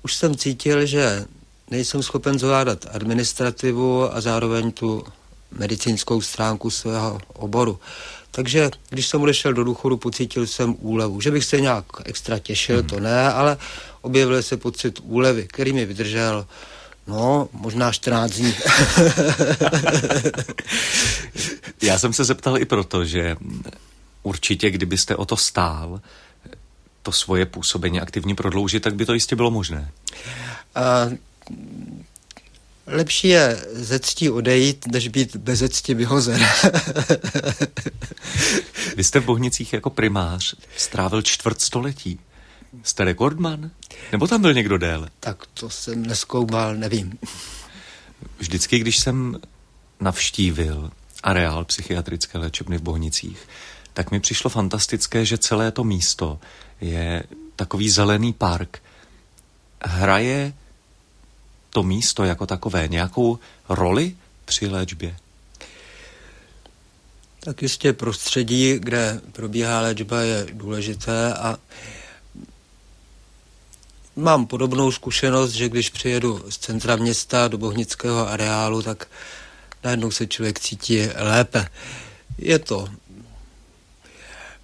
Už 0.03 0.15
jsem 0.15 0.35
cítil, 0.35 0.85
že 0.85 1.25
nejsem 1.71 2.03
schopen 2.03 2.39
zvládat 2.39 2.85
administrativu 2.91 4.15
a 4.15 4.21
zároveň 4.21 4.71
tu 4.71 5.03
medicínskou 5.51 6.21
stránku 6.21 6.69
svého 6.69 7.19
oboru. 7.33 7.79
Takže 8.31 8.71
když 8.89 9.07
jsem 9.07 9.21
odešel 9.21 9.53
do 9.53 9.63
důchodu, 9.63 9.97
pocítil 9.97 10.47
jsem 10.47 10.75
úlevu. 10.79 11.21
Že 11.21 11.31
bych 11.31 11.45
se 11.45 11.61
nějak 11.61 11.85
extra 12.05 12.39
těšil, 12.39 12.77
hmm. 12.79 12.87
to 12.87 12.99
ne, 12.99 13.31
ale 13.31 13.57
objevil 14.01 14.43
se 14.43 14.57
pocit 14.57 14.99
úlevy, 15.03 15.47
který 15.47 15.73
mi 15.73 15.85
vydržel 15.85 16.45
No, 17.07 17.49
možná 17.51 17.91
14 17.91 18.31
dní. 18.31 18.53
Já 21.81 21.99
jsem 21.99 22.13
se 22.13 22.23
zeptal 22.23 22.57
i 22.57 22.65
proto, 22.65 23.05
že 23.05 23.35
určitě, 24.23 24.69
kdybyste 24.69 25.15
o 25.15 25.25
to 25.25 25.37
stál, 25.37 26.01
to 27.05 27.11
svoje 27.11 27.45
působení 27.45 28.01
aktivně 28.01 28.35
prodloužit, 28.35 28.83
tak 28.83 28.95
by 28.95 29.05
to 29.05 29.13
jistě 29.13 29.35
bylo 29.35 29.51
možné. 29.51 29.91
A, 30.75 30.81
lepší 32.87 33.27
je 33.27 33.65
ze 33.73 33.99
ctí 33.99 34.29
odejít, 34.29 34.87
než 34.87 35.07
být 35.07 35.35
bez 35.35 35.63
cti 35.69 35.93
vyhozen. 35.93 36.47
Vy 38.95 39.03
jste 39.03 39.19
v 39.19 39.25
Bohnicích 39.25 39.73
jako 39.73 39.89
primář 39.89 40.55
strávil 40.77 41.21
čtvrt 41.21 41.61
století. 41.61 42.19
Jste 42.83 43.03
rekordman? 43.03 43.71
Nebo 44.11 44.27
tam 44.27 44.41
byl 44.41 44.53
někdo 44.53 44.77
déle? 44.77 45.09
Tak 45.19 45.45
to 45.53 45.69
jsem 45.69 46.05
neskoumal, 46.05 46.75
nevím. 46.75 47.19
Vždycky, 48.39 48.79
když 48.79 48.97
jsem 48.97 49.39
navštívil 49.99 50.91
areál 51.23 51.65
psychiatrické 51.65 52.37
léčebny 52.37 52.77
v 52.77 52.81
Bohnicích, 52.81 53.37
tak 53.93 54.11
mi 54.11 54.19
přišlo 54.19 54.49
fantastické, 54.49 55.25
že 55.25 55.37
celé 55.37 55.71
to 55.71 55.83
místo 55.83 56.39
je 56.81 57.23
takový 57.55 57.89
zelený 57.89 58.33
park. 58.33 58.81
Hraje 59.83 60.53
to 61.69 61.83
místo 61.83 62.23
jako 62.23 62.45
takové 62.47 62.87
nějakou 62.87 63.39
roli 63.69 64.15
při 64.45 64.67
léčbě? 64.67 65.15
Tak 67.39 67.61
jistě 67.61 67.93
prostředí, 67.93 68.79
kde 68.79 69.21
probíhá 69.31 69.81
léčba, 69.81 70.21
je 70.21 70.47
důležité 70.53 71.33
a 71.33 71.57
mám 74.15 74.47
podobnou 74.47 74.91
zkušenost, 74.91 75.51
že 75.51 75.69
když 75.69 75.89
přijedu 75.89 76.45
z 76.49 76.57
centra 76.57 76.95
města 76.95 77.47
do 77.47 77.57
bohnického 77.57 78.27
areálu, 78.27 78.81
tak 78.81 79.07
najednou 79.83 80.11
se 80.11 80.27
člověk 80.27 80.59
cítí 80.59 80.99
lépe. 81.15 81.67
Je 82.37 82.59
to 82.59 82.87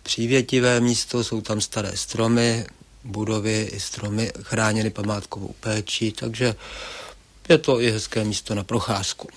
přívětivé 0.04 0.80
místo, 0.80 1.24
jsou 1.24 1.42
tam 1.42 1.62
staré 1.62 1.92
stromy, 1.98 2.66
budovy 3.04 3.70
i 3.74 3.80
stromy 3.80 4.32
chráněny 4.42 4.90
památkovou 4.90 5.56
péčí, 5.60 6.12
takže 6.12 6.56
je 7.50 7.58
to 7.58 7.82
i 7.82 7.92
hezké 7.92 8.24
místo 8.24 8.56
na 8.56 8.64
procházku. 8.64 9.28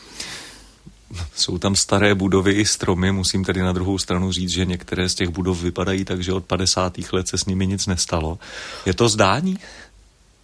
Jsou 1.35 1.59
tam 1.59 1.77
staré 1.77 2.15
budovy 2.15 2.53
i 2.53 2.67
stromy, 2.67 3.13
musím 3.13 3.45
tedy 3.45 3.61
na 3.61 3.73
druhou 3.73 3.99
stranu 3.99 4.33
říct, 4.33 4.51
že 4.51 4.65
některé 4.65 5.09
z 5.09 5.15
těch 5.15 5.29
budov 5.29 5.63
vypadají 5.63 6.05
tak, 6.05 6.23
že 6.23 6.33
od 6.33 6.45
50. 6.45 6.99
let 7.13 7.29
se 7.29 7.39
s 7.39 7.45
nimi 7.45 7.67
nic 7.67 7.87
nestalo. 7.87 8.39
Je 8.87 8.95
to 8.95 9.09
zdání? 9.09 9.59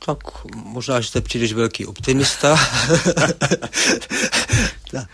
Tak 0.06 0.18
možná, 0.54 1.00
že 1.00 1.08
jste 1.08 1.20
příliš 1.20 1.52
velký 1.52 1.86
optimista. 1.86 2.56
ta, 4.90 5.06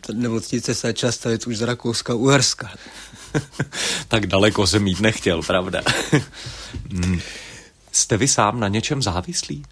ta 0.00 0.12
nemocnice 0.12 0.74
se 0.74 0.86
začala 0.88 1.12
stavit 1.12 1.46
už 1.46 1.56
z 1.56 1.62
Rakouska, 1.62 2.14
Uherska. 2.14 2.70
tak 4.08 4.26
daleko 4.26 4.66
jsem 4.66 4.82
mít 4.82 5.00
nechtěl, 5.00 5.42
pravda. 5.42 5.82
Hmm. 6.92 7.20
Jste 7.92 8.16
vy 8.16 8.28
sám 8.28 8.60
na 8.60 8.68
něčem 8.68 9.02
závislý? 9.02 9.64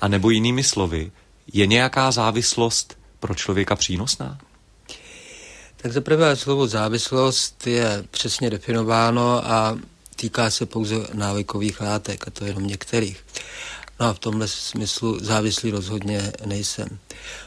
A 0.00 0.08
nebo 0.08 0.30
jinými 0.30 0.64
slovy, 0.64 1.10
je 1.52 1.66
nějaká 1.66 2.10
závislost 2.10 2.98
pro 3.20 3.34
člověka 3.34 3.76
přínosná? 3.76 4.38
Tak 5.76 5.92
za 5.92 6.00
prvé 6.00 6.36
slovo 6.36 6.66
závislost 6.66 7.66
je 7.66 8.04
přesně 8.10 8.50
definováno 8.50 9.46
a 9.50 9.78
týká 10.16 10.50
se 10.50 10.66
pouze 10.66 10.96
návykových 11.12 11.80
látek, 11.80 12.28
a 12.28 12.30
to 12.30 12.44
jenom 12.44 12.66
některých. 12.66 13.24
No 14.00 14.06
a 14.06 14.12
v 14.12 14.18
tomhle 14.18 14.48
smyslu 14.48 15.18
závislý 15.20 15.70
rozhodně 15.70 16.32
nejsem. 16.46 16.98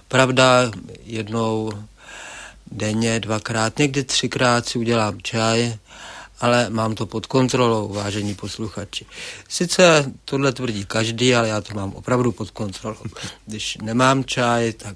Pravda, 0.07 0.71
jednou 1.03 1.71
denně, 2.73 3.19
dvakrát, 3.19 3.79
někdy 3.79 4.03
třikrát 4.03 4.67
si 4.67 4.79
udělám 4.79 5.21
čaj, 5.21 5.73
ale 6.39 6.69
mám 6.69 6.95
to 6.95 7.05
pod 7.05 7.25
kontrolou, 7.25 7.93
vážení 7.93 8.35
posluchači. 8.35 9.05
Sice 9.49 10.11
tohle 10.25 10.51
tvrdí 10.51 10.85
každý, 10.85 11.35
ale 11.35 11.47
já 11.47 11.61
to 11.61 11.73
mám 11.73 11.93
opravdu 11.93 12.31
pod 12.31 12.51
kontrolou. 12.51 13.03
Když 13.45 13.77
nemám 13.77 14.23
čaj, 14.23 14.73
tak 14.73 14.95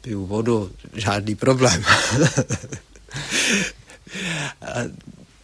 piju 0.00 0.26
vodu, 0.26 0.70
žádný 0.92 1.34
problém. 1.34 1.84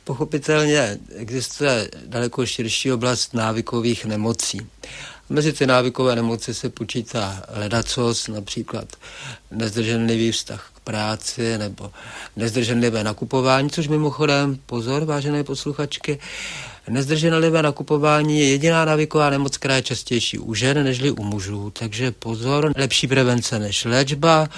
Pochopitelně 0.04 0.98
existuje 1.16 1.90
daleko 2.06 2.46
širší 2.46 2.92
oblast 2.92 3.34
návykových 3.34 4.04
nemocí. 4.04 4.60
Mezi 5.28 5.52
ty 5.52 5.66
návykové 5.66 6.16
nemoci 6.16 6.54
se 6.54 6.68
počítá 6.68 7.42
ledacos, 7.48 8.28
například 8.28 8.96
nezdrženlivý 9.50 10.32
vztah 10.32 10.69
práci 10.84 11.58
nebo 11.58 11.90
nezdrženlivé 12.36 13.04
nakupování, 13.04 13.70
což 13.70 13.88
mimochodem, 13.88 14.58
pozor, 14.66 15.04
vážené 15.04 15.44
posluchačky, 15.44 16.18
Nezdrženlivé 16.88 17.62
nakupování 17.62 18.40
je 18.40 18.50
jediná 18.50 18.84
návyková 18.84 19.30
nemoc, 19.30 19.56
která 19.56 19.76
je 19.76 19.82
častější 19.82 20.38
u 20.38 20.54
žen 20.54 20.84
nežli 20.84 21.10
u 21.10 21.22
mužů, 21.22 21.70
takže 21.70 22.10
pozor, 22.10 22.72
lepší 22.76 23.06
prevence 23.06 23.58
než 23.58 23.84
léčba, 23.84 24.48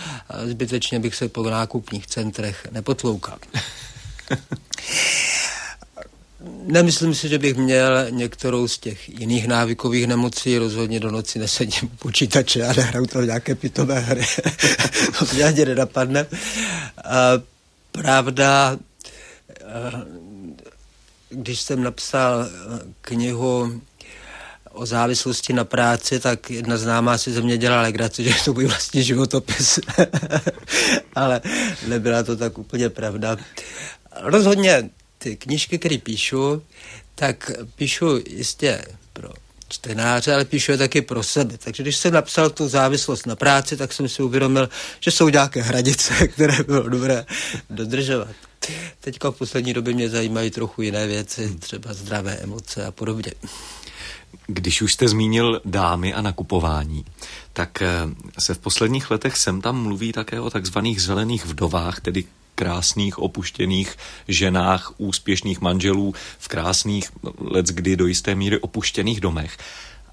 zbytečně 0.44 1.00
bych 1.00 1.14
se 1.14 1.28
po 1.28 1.42
nákupních 1.42 2.06
centrech 2.06 2.66
nepotloukal. 2.70 3.38
Nemyslím 6.66 7.14
si, 7.14 7.28
že 7.28 7.38
bych 7.38 7.56
měl 7.56 8.10
některou 8.10 8.68
z 8.68 8.78
těch 8.78 9.08
jiných 9.08 9.48
návykových 9.48 10.06
nemocí, 10.06 10.58
rozhodně 10.58 11.00
do 11.00 11.10
noci 11.10 11.38
nesedím 11.38 11.90
u 11.92 11.96
počítače 11.96 12.64
a 12.64 12.72
nehraju 12.72 13.06
to 13.06 13.22
nějaké 13.22 13.54
pitové 13.54 14.00
hry. 14.00 14.24
to 15.18 15.34
mě 15.34 15.44
ani 15.44 15.64
nenapadne. 15.64 16.26
A 17.04 17.42
pravda, 17.92 18.76
když 21.28 21.60
jsem 21.60 21.82
napsal 21.82 22.46
knihu 23.00 23.80
o 24.72 24.86
závislosti 24.86 25.52
na 25.52 25.64
práci, 25.64 26.20
tak 26.20 26.50
jedna 26.50 26.76
známá 26.76 27.18
si 27.18 27.32
ze 27.32 27.40
mě 27.40 27.58
dělala 27.58 27.82
legraci, 27.82 28.24
že 28.28 28.34
to 28.44 28.52
můj 28.52 28.66
vlastní 28.66 29.02
životopis. 29.02 29.78
Ale 31.14 31.40
nebyla 31.86 32.22
to 32.22 32.36
tak 32.36 32.58
úplně 32.58 32.88
pravda. 32.88 33.36
Rozhodně 34.20 34.90
ty 35.22 35.36
knížky, 35.36 35.78
které 35.78 35.98
píšu, 35.98 36.62
tak 37.14 37.50
píšu 37.74 38.20
jistě 38.28 38.84
pro 39.12 39.28
čtenáře, 39.68 40.34
ale 40.34 40.44
píšu 40.44 40.72
je 40.72 40.78
taky 40.78 41.02
pro 41.02 41.22
sebe. 41.22 41.58
Takže 41.58 41.82
když 41.82 41.96
jsem 41.96 42.12
napsal 42.12 42.50
tu 42.50 42.68
závislost 42.68 43.26
na 43.26 43.36
práci, 43.36 43.76
tak 43.76 43.92
jsem 43.92 44.08
si 44.08 44.22
uvědomil, 44.22 44.68
že 45.00 45.10
jsou 45.10 45.28
nějaké 45.28 45.62
hranice, 45.62 46.28
které 46.34 46.62
bylo 46.62 46.88
dobré 46.88 47.26
dodržovat. 47.70 48.34
Teďka 49.00 49.30
v 49.30 49.38
poslední 49.38 49.72
době 49.72 49.94
mě 49.94 50.10
zajímají 50.10 50.50
trochu 50.50 50.82
jiné 50.82 51.06
věci, 51.06 51.56
třeba 51.58 51.94
zdravé 51.94 52.32
emoce 52.32 52.86
a 52.86 52.90
podobně. 52.90 53.32
Když 54.46 54.82
už 54.82 54.92
jste 54.92 55.08
zmínil 55.08 55.60
dámy 55.64 56.14
a 56.14 56.22
nakupování, 56.22 57.04
tak 57.52 57.82
eh, 57.82 57.88
se 58.38 58.54
v 58.54 58.58
posledních 58.58 59.10
letech 59.10 59.36
sem 59.36 59.60
tam 59.60 59.82
mluví 59.82 60.12
také 60.12 60.40
o 60.40 60.50
takzvaných 60.50 61.02
zelených 61.02 61.46
vdovách, 61.46 62.00
tedy 62.00 62.24
krásných 62.54 63.18
opuštěných 63.18 63.96
ženách, 64.28 64.92
úspěšných 64.98 65.60
manželů 65.60 66.14
v 66.38 66.48
krásných, 66.48 67.10
let 67.38 67.66
kdy 67.66 67.96
do 67.96 68.06
jisté 68.06 68.34
míry 68.34 68.58
opuštěných 68.60 69.20
domech 69.20 69.58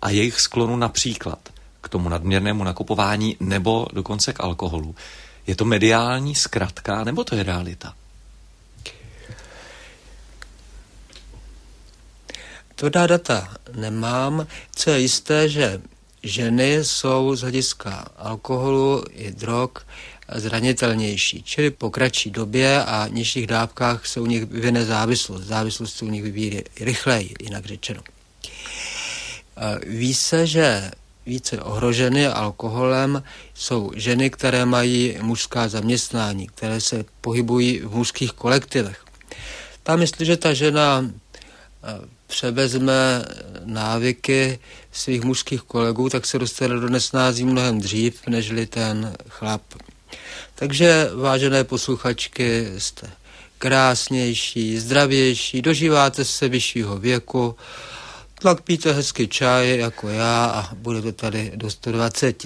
a 0.01 0.09
jejich 0.09 0.39
sklonu 0.39 0.75
například 0.75 1.39
k 1.81 1.89
tomu 1.89 2.09
nadměrnému 2.09 2.63
nakupování 2.63 3.37
nebo 3.39 3.87
dokonce 3.93 4.33
k 4.33 4.39
alkoholu. 4.39 4.95
Je 5.47 5.55
to 5.55 5.65
mediální 5.65 6.35
zkratka 6.35 7.03
nebo 7.03 7.23
to 7.23 7.35
je 7.35 7.43
realita? 7.43 7.93
Tvrdá 12.75 13.07
data 13.07 13.53
nemám. 13.75 14.47
Co 14.75 14.89
je 14.89 14.99
jisté, 14.99 15.49
že 15.49 15.81
ženy 16.23 16.85
jsou 16.85 17.35
z 17.35 17.41
hlediska 17.41 18.07
alkoholu 18.17 19.03
i 19.11 19.31
drog 19.31 19.69
zranitelnější, 20.35 21.43
čili 21.43 21.71
po 21.71 21.89
kratší 21.89 22.31
době 22.31 22.83
a 22.83 23.07
nižších 23.07 23.47
dávkách 23.47 24.05
se 24.05 24.19
u 24.19 24.25
nich 24.25 24.45
vyvine 24.45 24.85
závislost. 24.85 25.43
Závislost 25.43 25.97
se 25.97 26.05
u 26.05 26.09
nich 26.09 26.23
vyvíjí 26.23 26.61
rychleji, 26.81 27.33
jinak 27.41 27.65
řečeno. 27.65 28.01
Ví 29.87 30.13
se, 30.13 30.47
že 30.47 30.91
více 31.25 31.61
ohroženy 31.61 32.27
alkoholem 32.27 33.23
jsou 33.53 33.91
ženy, 33.95 34.29
které 34.29 34.65
mají 34.65 35.17
mužská 35.21 35.67
zaměstnání, 35.67 36.47
které 36.47 36.81
se 36.81 37.05
pohybují 37.21 37.79
v 37.79 37.95
mužských 37.95 38.31
kolektivech. 38.31 39.05
Tam, 39.83 40.01
jestliže 40.01 40.37
ta 40.37 40.53
žena 40.53 41.11
převezme 42.27 43.25
návyky 43.65 44.59
svých 44.91 45.21
mužských 45.21 45.61
kolegů, 45.61 46.09
tak 46.09 46.25
se 46.25 46.39
dostane 46.39 46.79
do 46.79 46.89
nesnází 46.89 47.45
mnohem 47.45 47.79
dřív, 47.79 48.27
nežli 48.27 48.65
ten 48.65 49.15
chlap. 49.29 49.61
Takže, 50.55 51.09
vážené 51.15 51.63
posluchačky, 51.63 52.67
jste 52.77 53.09
krásnější, 53.57 54.79
zdravější, 54.79 55.61
dožíváte 55.61 56.25
se 56.25 56.47
vyššího 56.47 56.97
věku, 56.97 57.55
tak 58.41 58.61
píte 58.61 58.93
hezky 58.93 59.27
čaj 59.27 59.77
jako 59.77 60.09
já 60.09 60.45
a 60.45 60.75
budete 60.75 61.11
tady 61.11 61.51
do 61.55 61.69
120. 61.69 62.45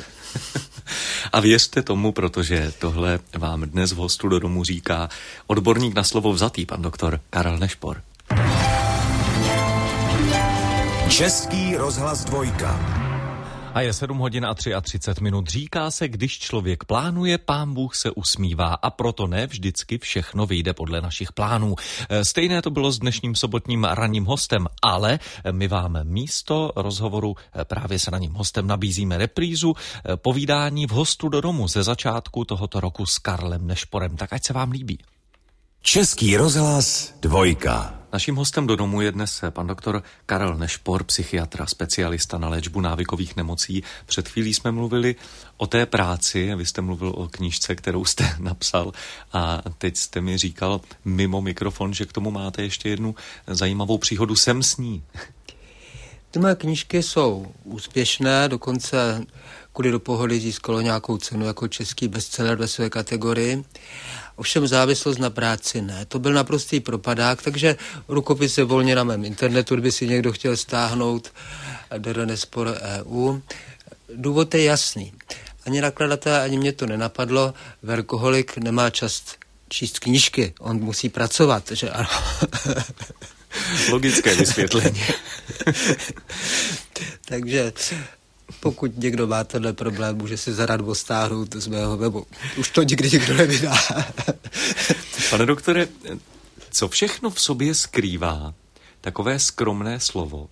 A 1.31 1.39
věřte 1.39 1.81
tomu, 1.81 2.11
protože 2.11 2.73
tohle 2.79 3.19
vám 3.37 3.61
dnes 3.61 3.91
v 3.91 3.95
hostu 3.95 4.27
do 4.27 4.39
domu 4.39 4.63
říká 4.63 5.09
odborník 5.47 5.95
na 5.95 6.03
slovo 6.03 6.33
vzatý, 6.33 6.65
pan 6.65 6.81
doktor 6.81 7.19
Karel 7.29 7.57
Nešpor. 7.57 8.01
Český 11.09 11.75
rozhlas 11.75 12.23
dvojka. 12.23 12.79
A 13.73 13.81
je 13.81 13.93
7 13.93 14.17
hodin 14.17 14.45
a 14.45 14.53
33 14.53 15.23
minut. 15.23 15.47
Říká 15.47 15.91
se, 15.91 16.07
když 16.07 16.39
člověk 16.39 16.83
plánuje, 16.83 17.37
pán 17.37 17.73
Bůh 17.73 17.95
se 17.95 18.11
usmívá 18.11 18.73
a 18.73 18.89
proto 18.89 19.27
ne 19.27 19.47
vždycky 19.47 19.97
všechno 19.97 20.45
vyjde 20.45 20.73
podle 20.73 21.01
našich 21.01 21.31
plánů. 21.31 21.75
E, 22.09 22.25
stejné 22.25 22.61
to 22.61 22.69
bylo 22.69 22.91
s 22.91 22.99
dnešním 22.99 23.35
sobotním 23.35 23.83
ranním 23.83 24.25
hostem, 24.25 24.67
ale 24.81 25.19
my 25.51 25.67
vám 25.67 25.99
místo 26.03 26.71
rozhovoru 26.75 27.35
e, 27.35 27.65
právě 27.65 27.99
s 27.99 28.07
ranním 28.07 28.33
hostem 28.33 28.67
nabízíme 28.67 29.17
reprízu 29.17 29.73
povídání 30.15 30.87
v 30.87 30.91
hostu 30.91 31.29
do 31.29 31.41
domu 31.41 31.67
ze 31.67 31.83
začátku 31.83 32.45
tohoto 32.45 32.79
roku 32.79 33.05
s 33.05 33.17
Karlem 33.17 33.67
Nešporem. 33.67 34.17
Tak 34.17 34.33
ať 34.33 34.43
se 34.43 34.53
vám 34.53 34.71
líbí. 34.71 34.99
Český 35.81 36.37
rozhlas 36.37 37.13
dvojka. 37.21 38.02
Naším 38.13 38.35
hostem 38.35 38.67
do 38.67 38.75
domu 38.75 39.01
je 39.01 39.11
dnes 39.11 39.43
pan 39.49 39.67
doktor 39.67 40.03
Karel 40.25 40.55
Nešpor, 40.55 41.03
psychiatra, 41.03 41.65
specialista 41.65 42.37
na 42.37 42.49
léčbu 42.49 42.81
návykových 42.81 43.35
nemocí. 43.35 43.83
Před 44.05 44.27
chvílí 44.27 44.53
jsme 44.53 44.71
mluvili 44.71 45.15
o 45.57 45.67
té 45.67 45.85
práci, 45.85 46.55
vy 46.55 46.65
jste 46.65 46.81
mluvil 46.81 47.13
o 47.17 47.27
knížce, 47.27 47.75
kterou 47.75 48.05
jste 48.05 48.35
napsal 48.39 48.91
a 49.33 49.61
teď 49.77 49.97
jste 49.97 50.21
mi 50.21 50.37
říkal 50.37 50.81
mimo 51.05 51.41
mikrofon, 51.41 51.93
že 51.93 52.05
k 52.05 52.13
tomu 52.13 52.31
máte 52.31 52.63
ještě 52.63 52.89
jednu 52.89 53.15
zajímavou 53.47 53.97
příhodu 53.97 54.35
sem 54.35 54.63
s 54.63 54.77
ní. 54.77 55.03
Ty 56.31 56.39
moje 56.39 56.55
knížky 56.55 57.03
jsou 57.03 57.53
úspěšné, 57.63 58.49
dokonce 58.49 59.25
Kudy 59.73 59.91
do 59.91 59.99
pohody 59.99 60.39
získalo 60.39 60.81
nějakou 60.81 61.17
cenu 61.17 61.45
jako 61.45 61.67
český 61.67 62.07
bestseller 62.07 62.57
ve 62.57 62.67
své 62.67 62.89
kategorii. 62.89 63.63
Ovšem 64.35 64.67
závislost 64.67 65.17
na 65.17 65.29
práci 65.29 65.81
ne. 65.81 66.05
To 66.05 66.19
byl 66.19 66.33
naprostý 66.33 66.79
propadák, 66.79 67.41
takže 67.41 67.75
rukopis 68.07 68.57
je 68.57 68.63
volně 68.63 68.95
na 68.95 69.03
mém 69.03 69.25
internetu, 69.25 69.75
kdyby 69.75 69.91
si 69.91 70.07
někdo 70.07 70.33
chtěl 70.33 70.57
stáhnout 70.57 71.31
do 71.97 72.13
Renespor 72.13 72.77
EU. 72.81 73.39
Důvod 74.15 74.55
je 74.55 74.63
jasný. 74.63 75.13
Ani 75.65 75.81
nakladatel, 75.81 76.35
ani 76.35 76.57
mě 76.57 76.71
to 76.71 76.85
nenapadlo. 76.85 77.53
Verkoholik 77.83 78.57
nemá 78.57 78.89
čas 78.89 79.23
číst 79.69 79.99
knížky, 79.99 80.53
on 80.59 80.79
musí 80.79 81.09
pracovat, 81.09 81.71
že 81.71 81.89
ano. 81.89 82.09
Logické 83.89 84.35
vysvětlení. 84.35 85.03
Takže 87.25 87.73
pokud 88.59 88.97
někdo 88.97 89.27
má 89.27 89.43
tenhle 89.43 89.73
problém, 89.73 90.17
může 90.17 90.37
si 90.37 90.53
zaradbo 90.53 90.95
stáhnout 90.95 91.55
z 91.55 91.67
mého 91.67 91.97
webu. 91.97 92.27
Už 92.57 92.69
to 92.69 92.83
nikdy 92.83 93.11
nikdo 93.11 93.33
nevydá. 93.33 93.75
Pane 95.29 95.45
doktore, 95.45 95.87
co 96.71 96.87
všechno 96.87 97.29
v 97.29 97.41
sobě 97.41 97.75
skrývá 97.75 98.53
takové 99.01 99.39
skromné 99.39 99.99
slovo, 99.99 100.49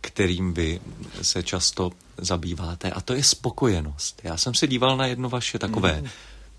kterým 0.00 0.54
vy 0.54 0.80
se 1.22 1.42
často 1.42 1.90
zabýváte, 2.18 2.90
a 2.90 3.00
to 3.00 3.14
je 3.14 3.22
spokojenost. 3.22 4.20
Já 4.24 4.36
jsem 4.36 4.54
se 4.54 4.66
díval 4.66 4.96
na 4.96 5.06
jedno 5.06 5.28
vaše 5.28 5.58
takové 5.58 6.00
mm. 6.00 6.08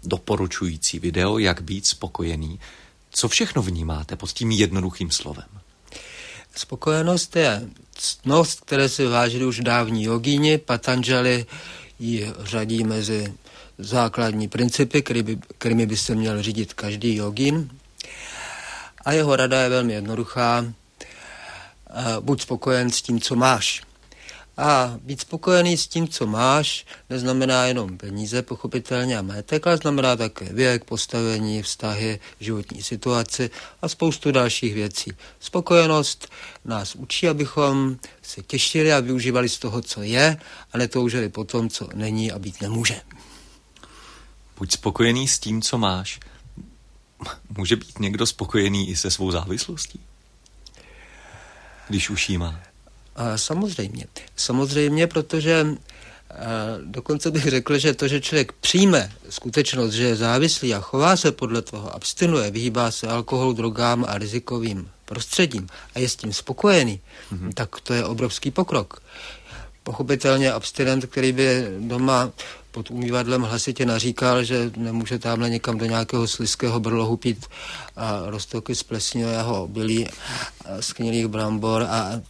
doporučující 0.03 0.99
video, 0.99 1.37
jak 1.37 1.61
být 1.61 1.87
spokojený. 1.87 2.59
Co 3.11 3.27
všechno 3.27 3.61
vnímáte 3.61 4.15
pod 4.15 4.31
tím 4.31 4.51
jednoduchým 4.51 5.11
slovem? 5.11 5.47
Spokojenost 6.59 7.35
je 7.35 7.61
ctnost, 7.95 8.59
které 8.59 8.89
si 8.89 9.07
vážili 9.07 9.45
už 9.45 9.59
dávní 9.59 10.03
jogíni. 10.03 10.57
Patanžali 10.57 11.45
ji 11.99 12.33
řadí 12.39 12.83
mezi 12.83 13.33
základní 13.77 14.47
principy, 14.47 15.01
který 15.01 15.23
kterými 15.57 15.85
by 15.85 15.97
se 15.97 16.15
měl 16.15 16.43
řídit 16.43 16.73
každý 16.73 17.15
jogín. 17.15 17.69
A 19.05 19.11
jeho 19.11 19.35
rada 19.35 19.61
je 19.61 19.69
velmi 19.69 19.93
jednoduchá. 19.93 20.65
Buď 22.19 22.41
spokojen 22.41 22.89
s 22.89 23.01
tím, 23.01 23.21
co 23.21 23.35
máš. 23.35 23.81
A 24.59 24.99
být 25.01 25.21
spokojený 25.21 25.77
s 25.77 25.87
tím, 25.87 26.07
co 26.07 26.27
máš, 26.27 26.85
neznamená 27.09 27.65
jenom 27.65 27.97
peníze, 27.97 28.41
pochopitelně 28.41 29.17
a 29.17 29.21
majetek, 29.21 29.67
ale 29.67 29.77
znamená 29.77 30.15
také 30.15 30.53
věk, 30.53 30.83
postavení, 30.83 31.61
vztahy, 31.61 32.19
životní 32.39 32.83
situaci 32.83 33.49
a 33.81 33.87
spoustu 33.87 34.31
dalších 34.31 34.73
věcí. 34.73 35.11
Spokojenost 35.39 36.27
nás 36.65 36.95
učí, 36.95 37.27
abychom 37.27 37.97
se 38.21 38.41
těšili 38.41 38.93
a 38.93 38.99
využívali 38.99 39.49
z 39.49 39.59
toho, 39.59 39.81
co 39.81 40.01
je, 40.01 40.37
a 40.73 40.77
netoužili 40.77 41.29
po 41.29 41.43
tom, 41.43 41.69
co 41.69 41.89
není 41.93 42.31
a 42.31 42.39
být 42.39 42.61
nemůže. 42.61 43.01
Buď 44.57 44.71
spokojený 44.71 45.27
s 45.27 45.39
tím, 45.39 45.61
co 45.61 45.77
máš. 45.77 46.19
Může 47.57 47.75
být 47.75 47.99
někdo 47.99 48.25
spokojený 48.25 48.89
i 48.89 48.95
se 48.95 49.11
svou 49.11 49.31
závislostí? 49.31 49.99
Když 51.89 52.09
už 52.09 52.29
jí 52.29 52.37
má. 52.37 52.68
Samozřejmě. 53.35 54.05
Samozřejmě, 54.35 55.07
protože 55.07 55.67
dokonce 56.83 57.31
bych 57.31 57.43
řekl, 57.43 57.77
že 57.77 57.93
to, 57.93 58.07
že 58.07 58.21
člověk 58.21 58.51
přijme 58.51 59.11
skutečnost, 59.29 59.93
že 59.93 60.03
je 60.03 60.15
závislý 60.15 60.73
a 60.73 60.79
chová 60.79 61.17
se 61.17 61.31
podle 61.31 61.61
toho, 61.61 61.95
abstinuje, 61.95 62.51
vyhýbá 62.51 62.91
se 62.91 63.07
alkoholu, 63.07 63.53
drogám 63.53 64.05
a 64.07 64.17
rizikovým 64.17 64.89
prostředím 65.05 65.67
a 65.95 65.99
je 65.99 66.09
s 66.09 66.15
tím 66.15 66.33
spokojený, 66.33 67.01
mm-hmm. 67.33 67.53
tak 67.53 67.79
to 67.81 67.93
je 67.93 68.05
obrovský 68.05 68.51
pokrok. 68.51 69.01
Pochopitelně 69.83 70.51
abstinent, 70.51 71.05
který 71.05 71.31
by 71.31 71.67
doma 71.79 72.31
pod 72.71 72.91
umývadlem 72.91 73.41
hlasitě 73.41 73.85
naříkal, 73.85 74.43
že 74.43 74.71
nemůže 74.77 75.19
tamhle 75.19 75.49
někam 75.49 75.77
do 75.77 75.85
nějakého 75.85 76.27
sliského 76.27 76.79
brlohu 76.79 77.17
pít 77.17 77.45
a 77.95 78.21
roztoky 78.25 78.75
z 78.75 78.83
plesnivého 78.83 79.63
obilí, 79.63 80.07
sknilých 80.79 81.27
brambor 81.27 81.83
a 81.83 82.21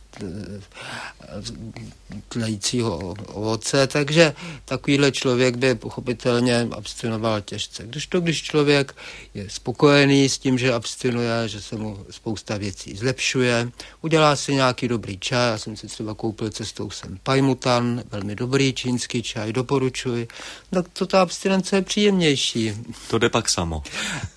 tlejícího 2.30 3.15
ovoce, 3.28 3.88
takže 3.88 4.34
takovýhle 4.65 5.12
člověk 5.12 5.58
by 5.58 5.75
pochopitelně 5.75 6.67
abstinoval 6.71 7.41
těžce. 7.41 7.84
Když 7.88 8.08
to, 8.08 8.21
když 8.21 8.43
člověk 8.43 8.95
je 9.34 9.49
spokojený 9.49 10.30
s 10.30 10.38
tím, 10.38 10.58
že 10.58 10.73
abstinuje, 10.73 11.32
že 11.45 11.62
se 11.62 11.75
mu 11.75 12.06
spousta 12.10 12.58
věcí 12.58 12.95
zlepšuje, 12.95 13.71
udělá 14.02 14.36
si 14.36 14.54
nějaký 14.54 14.88
dobrý 14.88 15.17
čaj, 15.17 15.52
já 15.52 15.58
jsem 15.58 15.78
si 15.78 15.88
třeba 15.88 16.13
koupil 16.13 16.49
cestou 16.49 16.89
sem 16.89 17.19
pajmutan, 17.23 18.04
velmi 18.12 18.36
dobrý 18.36 18.73
čínský 18.73 19.23
čaj, 19.23 19.54
doporučuji, 19.54 20.28
tak 20.70 20.86
to 20.94 21.06
ta 21.06 21.22
abstinence 21.22 21.76
je 21.76 21.82
příjemnější. 21.82 22.74
To 23.10 23.18
jde 23.18 23.30
pak 23.30 23.50
samo. 23.50 23.84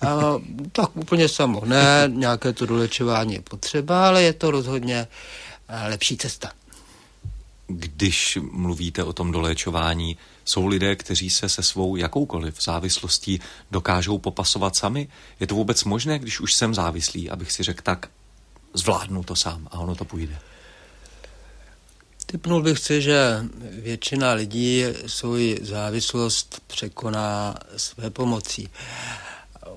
A, 0.01 0.33
tak 0.71 0.97
úplně 0.97 1.29
samo, 1.29 1.61
ne, 1.65 2.03
nějaké 2.07 2.53
to 2.53 2.65
dolečování 2.65 3.33
je 3.33 3.41
potřeba, 3.41 4.07
ale 4.07 4.23
je 4.23 4.33
to 4.33 4.51
rozhodně 4.51 5.07
lepší 5.87 6.17
cesta. 6.17 6.51
Když 7.67 8.37
mluvíte 8.51 9.03
o 9.03 9.13
tom 9.13 9.31
doléčování, 9.31 10.17
jsou 10.45 10.67
lidé, 10.67 10.95
kteří 10.95 11.29
se 11.29 11.49
se 11.49 11.63
svou 11.63 11.95
jakoukoliv 11.95 12.63
závislostí 12.63 13.39
dokážou 13.71 14.17
popasovat 14.17 14.75
sami? 14.75 15.07
Je 15.39 15.47
to 15.47 15.55
vůbec 15.55 15.83
možné, 15.83 16.19
když 16.19 16.39
už 16.39 16.53
jsem 16.53 16.73
závislý, 16.73 17.29
abych 17.29 17.51
si 17.51 17.63
řekl 17.63 17.81
tak, 17.83 18.09
zvládnu 18.73 19.23
to 19.23 19.35
sám 19.35 19.67
a 19.71 19.79
ono 19.79 19.95
to 19.95 20.05
půjde? 20.05 20.39
Typnul 22.33 22.61
bych 22.61 22.79
si, 22.79 23.01
že 23.01 23.45
většina 23.69 24.33
lidí 24.33 24.83
svou 25.07 25.35
závislost 25.61 26.61
překoná 26.67 27.55
své 27.77 28.09
pomocí. 28.09 28.69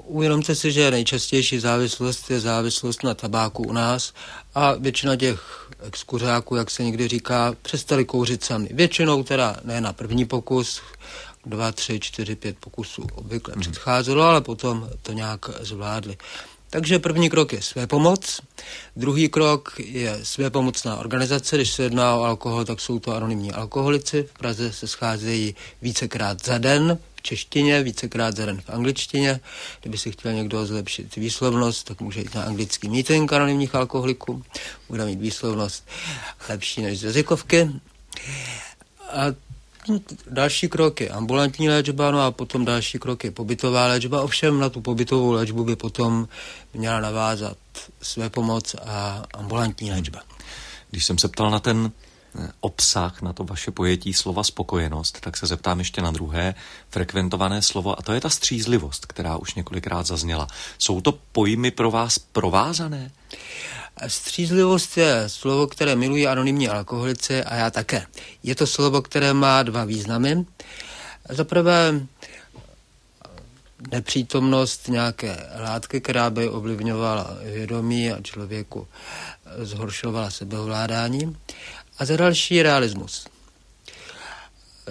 Uvědomte 0.04 0.54
si, 0.54 0.72
že 0.72 0.90
nejčastější 0.90 1.58
závislost 1.58 2.30
je 2.30 2.40
závislost 2.40 3.02
na 3.02 3.14
tabáku 3.14 3.62
u 3.62 3.72
nás 3.72 4.12
a 4.54 4.72
většina 4.72 5.16
těch 5.16 5.68
exkuřáků, 5.82 6.56
jak 6.56 6.70
se 6.70 6.84
někdy 6.84 7.08
říká, 7.08 7.54
přestali 7.62 8.04
kouřit 8.04 8.44
sami. 8.44 8.68
Většinou 8.72 9.22
teda 9.22 9.56
ne 9.64 9.80
na 9.80 9.92
první 9.92 10.24
pokus, 10.24 10.80
dva, 11.46 11.72
tři, 11.72 12.00
čtyři, 12.00 12.36
pět 12.36 12.56
pokusů 12.60 13.06
obvykle 13.14 13.54
hmm. 13.54 13.60
předcházelo, 13.60 14.22
ale 14.22 14.40
potom 14.40 14.90
to 15.02 15.12
nějak 15.12 15.50
zvládli. 15.60 16.16
Takže 16.70 16.98
první 16.98 17.30
krok 17.30 17.52
je 17.52 17.62
své 17.62 17.86
pomoc, 17.86 18.40
druhý 18.96 19.28
krok 19.28 19.74
je 19.78 20.18
své 20.22 20.50
pomocná 20.50 20.96
organizace, 20.96 21.56
když 21.56 21.70
se 21.70 21.82
jedná 21.82 22.16
o 22.16 22.22
alkohol, 22.22 22.64
tak 22.64 22.80
jsou 22.80 22.98
to 22.98 23.14
anonymní 23.14 23.52
alkoholici, 23.52 24.22
v 24.22 24.38
Praze 24.38 24.72
se 24.72 24.86
scházejí 24.86 25.54
vícekrát 25.82 26.44
za 26.44 26.58
den, 26.58 26.98
v 27.14 27.22
češtině, 27.22 27.82
vícekrát 27.82 28.36
za 28.36 28.46
den 28.46 28.60
v 28.60 28.70
angličtině. 28.70 29.40
Kdyby 29.80 29.98
si 29.98 30.12
chtěl 30.12 30.32
někdo 30.32 30.66
zlepšit 30.66 31.16
výslovnost, 31.16 31.86
tak 31.86 32.00
může 32.00 32.20
jít 32.20 32.34
na 32.34 32.42
anglický 32.42 32.88
meeting 32.88 33.32
anonymních 33.32 33.74
alkoholiků, 33.74 34.42
bude 34.88 35.04
mít 35.04 35.20
výslovnost 35.20 35.88
lepší 36.48 36.82
než 36.82 36.98
z 36.98 37.04
jazykovky. 37.04 37.70
A 39.12 39.45
Další 40.30 40.68
krok 40.68 41.00
je 41.00 41.08
ambulantní 41.08 41.68
léčba, 41.68 42.10
no 42.10 42.20
a 42.20 42.30
potom 42.30 42.64
další 42.64 42.98
krok 42.98 43.24
je 43.24 43.30
pobytová 43.30 43.86
léčba. 43.86 44.22
Ovšem 44.22 44.60
na 44.60 44.68
tu 44.68 44.80
pobytovou 44.80 45.32
léčbu 45.32 45.64
by 45.64 45.76
potom 45.76 46.28
měla 46.74 47.00
navázat 47.00 47.56
své 48.02 48.30
pomoc 48.30 48.74
a 48.74 49.24
ambulantní 49.34 49.90
léčba. 49.90 50.22
Když 50.90 51.04
jsem 51.04 51.18
se 51.18 51.28
ptal 51.28 51.50
na 51.50 51.60
ten 51.60 51.90
eh, 52.38 52.48
obsah, 52.60 53.22
na 53.22 53.32
to 53.32 53.44
vaše 53.44 53.70
pojetí 53.70 54.14
slova 54.14 54.44
spokojenost, 54.44 55.20
tak 55.20 55.36
se 55.36 55.46
zeptám 55.46 55.78
ještě 55.78 56.02
na 56.02 56.10
druhé 56.10 56.54
frekventované 56.90 57.62
slovo 57.62 57.98
a 57.98 58.02
to 58.02 58.12
je 58.12 58.20
ta 58.20 58.30
střízlivost, 58.30 59.06
která 59.06 59.36
už 59.36 59.54
několikrát 59.54 60.06
zazněla. 60.06 60.46
Jsou 60.78 61.00
to 61.00 61.18
pojmy 61.32 61.70
pro 61.70 61.90
vás 61.90 62.18
provázané? 62.18 63.10
Střízlivost 64.06 64.96
je 64.96 65.24
slovo, 65.26 65.66
které 65.66 65.96
milují 65.96 66.26
anonymní 66.26 66.68
alkoholici 66.68 67.42
a 67.42 67.54
já 67.54 67.70
také. 67.70 68.06
Je 68.42 68.54
to 68.54 68.66
slovo, 68.66 69.02
které 69.02 69.32
má 69.32 69.62
dva 69.62 69.84
významy. 69.84 70.44
Za 71.28 71.44
prvé 71.44 72.00
nepřítomnost 73.90 74.88
nějaké 74.88 75.46
látky, 75.60 76.00
která 76.00 76.30
by 76.30 76.48
ovlivňovala 76.48 77.36
vědomí 77.42 78.12
a 78.12 78.22
člověku 78.22 78.88
zhoršovala 79.58 80.30
sebeovládání. 80.30 81.36
A 81.98 82.04
za 82.04 82.16
další 82.16 82.62
realismus. 82.62 83.26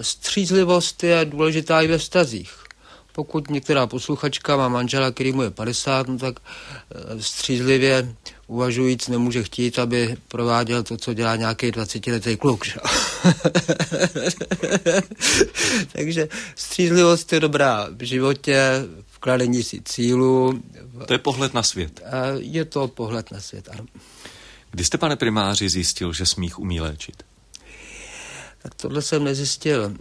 Střízlivost 0.02 1.04
je 1.04 1.26
důležitá 1.26 1.82
i 1.82 1.88
ve 1.88 1.98
vztazích. 1.98 2.52
Pokud 3.12 3.50
některá 3.50 3.88
posluchačka 3.88 4.58
má 4.58 4.68
manžela, 4.68 5.12
který 5.12 5.32
mu 5.32 5.42
je 5.42 5.50
50, 5.52 6.08
no 6.08 6.18
tak 6.18 6.40
eh, 6.40 7.22
střízlivě 7.22 8.16
uvažujíc 8.48 9.08
nemůže 9.08 9.44
chtít, 9.44 9.80
aby 9.80 10.18
prováděl 10.28 10.84
to, 10.84 10.98
co 10.98 11.14
dělá 11.14 11.36
nějaký 11.36 11.72
20-letý 11.72 12.38
kluk. 12.38 12.66
Že? 12.66 12.76
Takže 15.92 16.28
střízlivost 16.56 17.34
je 17.34 17.40
dobrá 17.40 17.88
v 17.92 18.04
životě, 18.04 18.86
v 19.08 19.20
kladení 19.20 19.64
si 19.64 19.82
cílu. 19.82 20.64
To 21.08 21.14
je 21.14 21.20
pohled 21.20 21.54
na 21.54 21.64
svět. 21.64 22.02
Je 22.38 22.66
to 22.66 22.88
pohled 22.88 23.32
na 23.32 23.40
svět, 23.40 23.70
ano. 23.72 23.86
Kdy 24.72 24.86
jste, 24.86 24.98
pane 24.98 25.16
primáři, 25.16 25.70
zjistil, 25.70 26.14
že 26.14 26.26
smích 26.26 26.60
umí 26.60 26.82
léčit? 26.82 27.24
Tak 28.62 28.76
tohle 28.76 29.02
jsem 29.02 29.24
nezjistil. 29.24 29.94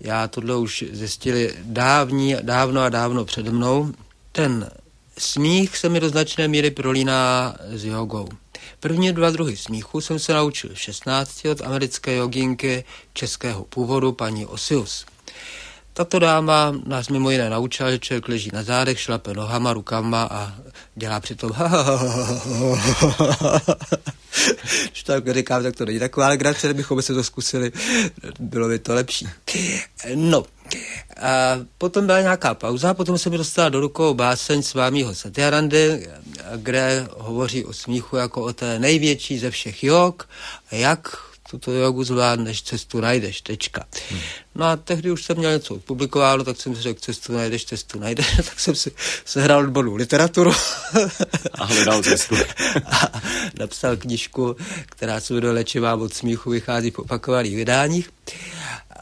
Já 0.00 0.28
tohle 0.28 0.56
už 0.56 0.84
zjistili 0.92 1.54
dávní, 1.64 2.36
dávno 2.42 2.80
a 2.80 2.88
dávno 2.88 3.24
přede 3.24 3.50
mnou. 3.50 3.92
Ten 4.32 4.70
smích 5.20 5.76
se 5.76 5.88
mi 5.88 6.00
do 6.00 6.08
značné 6.08 6.48
míry 6.48 6.70
prolíná 6.70 7.54
s 7.68 7.84
jogou. 7.84 8.28
První 8.80 9.12
dva 9.12 9.30
druhy 9.30 9.56
smíchu 9.56 10.00
jsem 10.00 10.18
se 10.18 10.32
naučil 10.34 10.70
v 10.74 10.80
16 10.80 11.44
od 11.44 11.60
americké 11.60 12.16
joginky 12.16 12.84
českého 13.12 13.64
původu 13.64 14.12
paní 14.12 14.46
Osius. 14.46 15.06
Tato 15.92 16.18
dáma 16.18 16.74
nás 16.86 17.08
mimo 17.08 17.30
jiné 17.30 17.50
naučila, 17.50 17.90
že 17.90 17.98
člověk 17.98 18.28
leží 18.28 18.50
na 18.52 18.62
zádech, 18.62 19.00
šlape 19.00 19.34
nohama, 19.34 19.72
rukama 19.72 20.28
a 20.30 20.54
dělá 20.94 21.20
přitom 21.20 21.50
Když 24.90 25.02
to 25.02 25.12
tak 25.12 25.34
říkám, 25.34 25.62
tak 25.62 25.76
to 25.76 25.84
není 25.84 25.98
taková 25.98 26.28
legrace, 26.28 26.66
kdybychom 26.66 27.02
se 27.02 27.14
to 27.14 27.24
zkusili, 27.24 27.72
bylo 28.38 28.68
by 28.68 28.78
to 28.78 28.94
lepší. 28.94 29.28
No, 30.14 30.44
a 31.20 31.58
potom 31.78 32.06
byla 32.06 32.20
nějaká 32.20 32.54
pauza, 32.54 32.94
potom 32.94 33.18
se 33.18 33.30
mi 33.30 33.38
dostala 33.38 33.68
do 33.68 33.80
rukou 33.80 34.14
báseň 34.14 34.62
vámího 34.74 35.14
Satyarandy, 35.14 36.08
kde 36.56 37.08
hovoří 37.16 37.64
o 37.64 37.72
smíchu 37.72 38.16
jako 38.16 38.42
o 38.42 38.52
té 38.52 38.78
největší 38.78 39.38
ze 39.38 39.50
všech 39.50 39.84
jog 39.84 40.28
a 40.70 40.74
jak 40.74 41.30
tuto 41.50 41.72
jogu 41.72 42.04
zvládneš, 42.04 42.62
cestu 42.62 43.00
najdeš, 43.00 43.40
tečka. 43.40 43.84
Hmm. 44.10 44.20
No 44.54 44.64
a 44.64 44.76
tehdy 44.76 45.10
už 45.10 45.24
jsem 45.24 45.36
měl 45.36 45.52
něco 45.52 45.78
publikováno, 45.78 46.44
tak 46.44 46.56
jsem 46.56 46.76
si 46.76 46.82
řekl, 46.82 47.00
cestu 47.00 47.32
najdeš, 47.32 47.64
cestu 47.64 47.98
najdeš, 47.98 48.36
tak 48.36 48.60
jsem 48.60 48.74
si 48.74 48.92
sehrál 49.24 49.60
odbornou 49.60 49.94
literaturu. 49.94 50.52
A 51.52 51.64
hledal 51.64 52.02
cestu. 52.02 52.36
a 52.84 53.20
napsal 53.58 53.96
knižku, 53.96 54.56
která 54.86 55.20
se 55.20 55.34
jmenuje 55.34 55.52
Léčivá 55.52 55.94
od 55.94 56.14
smíchu, 56.14 56.50
vychází 56.50 56.90
v 56.90 56.98
opakovaných 56.98 57.56
vydáních. 57.56 58.10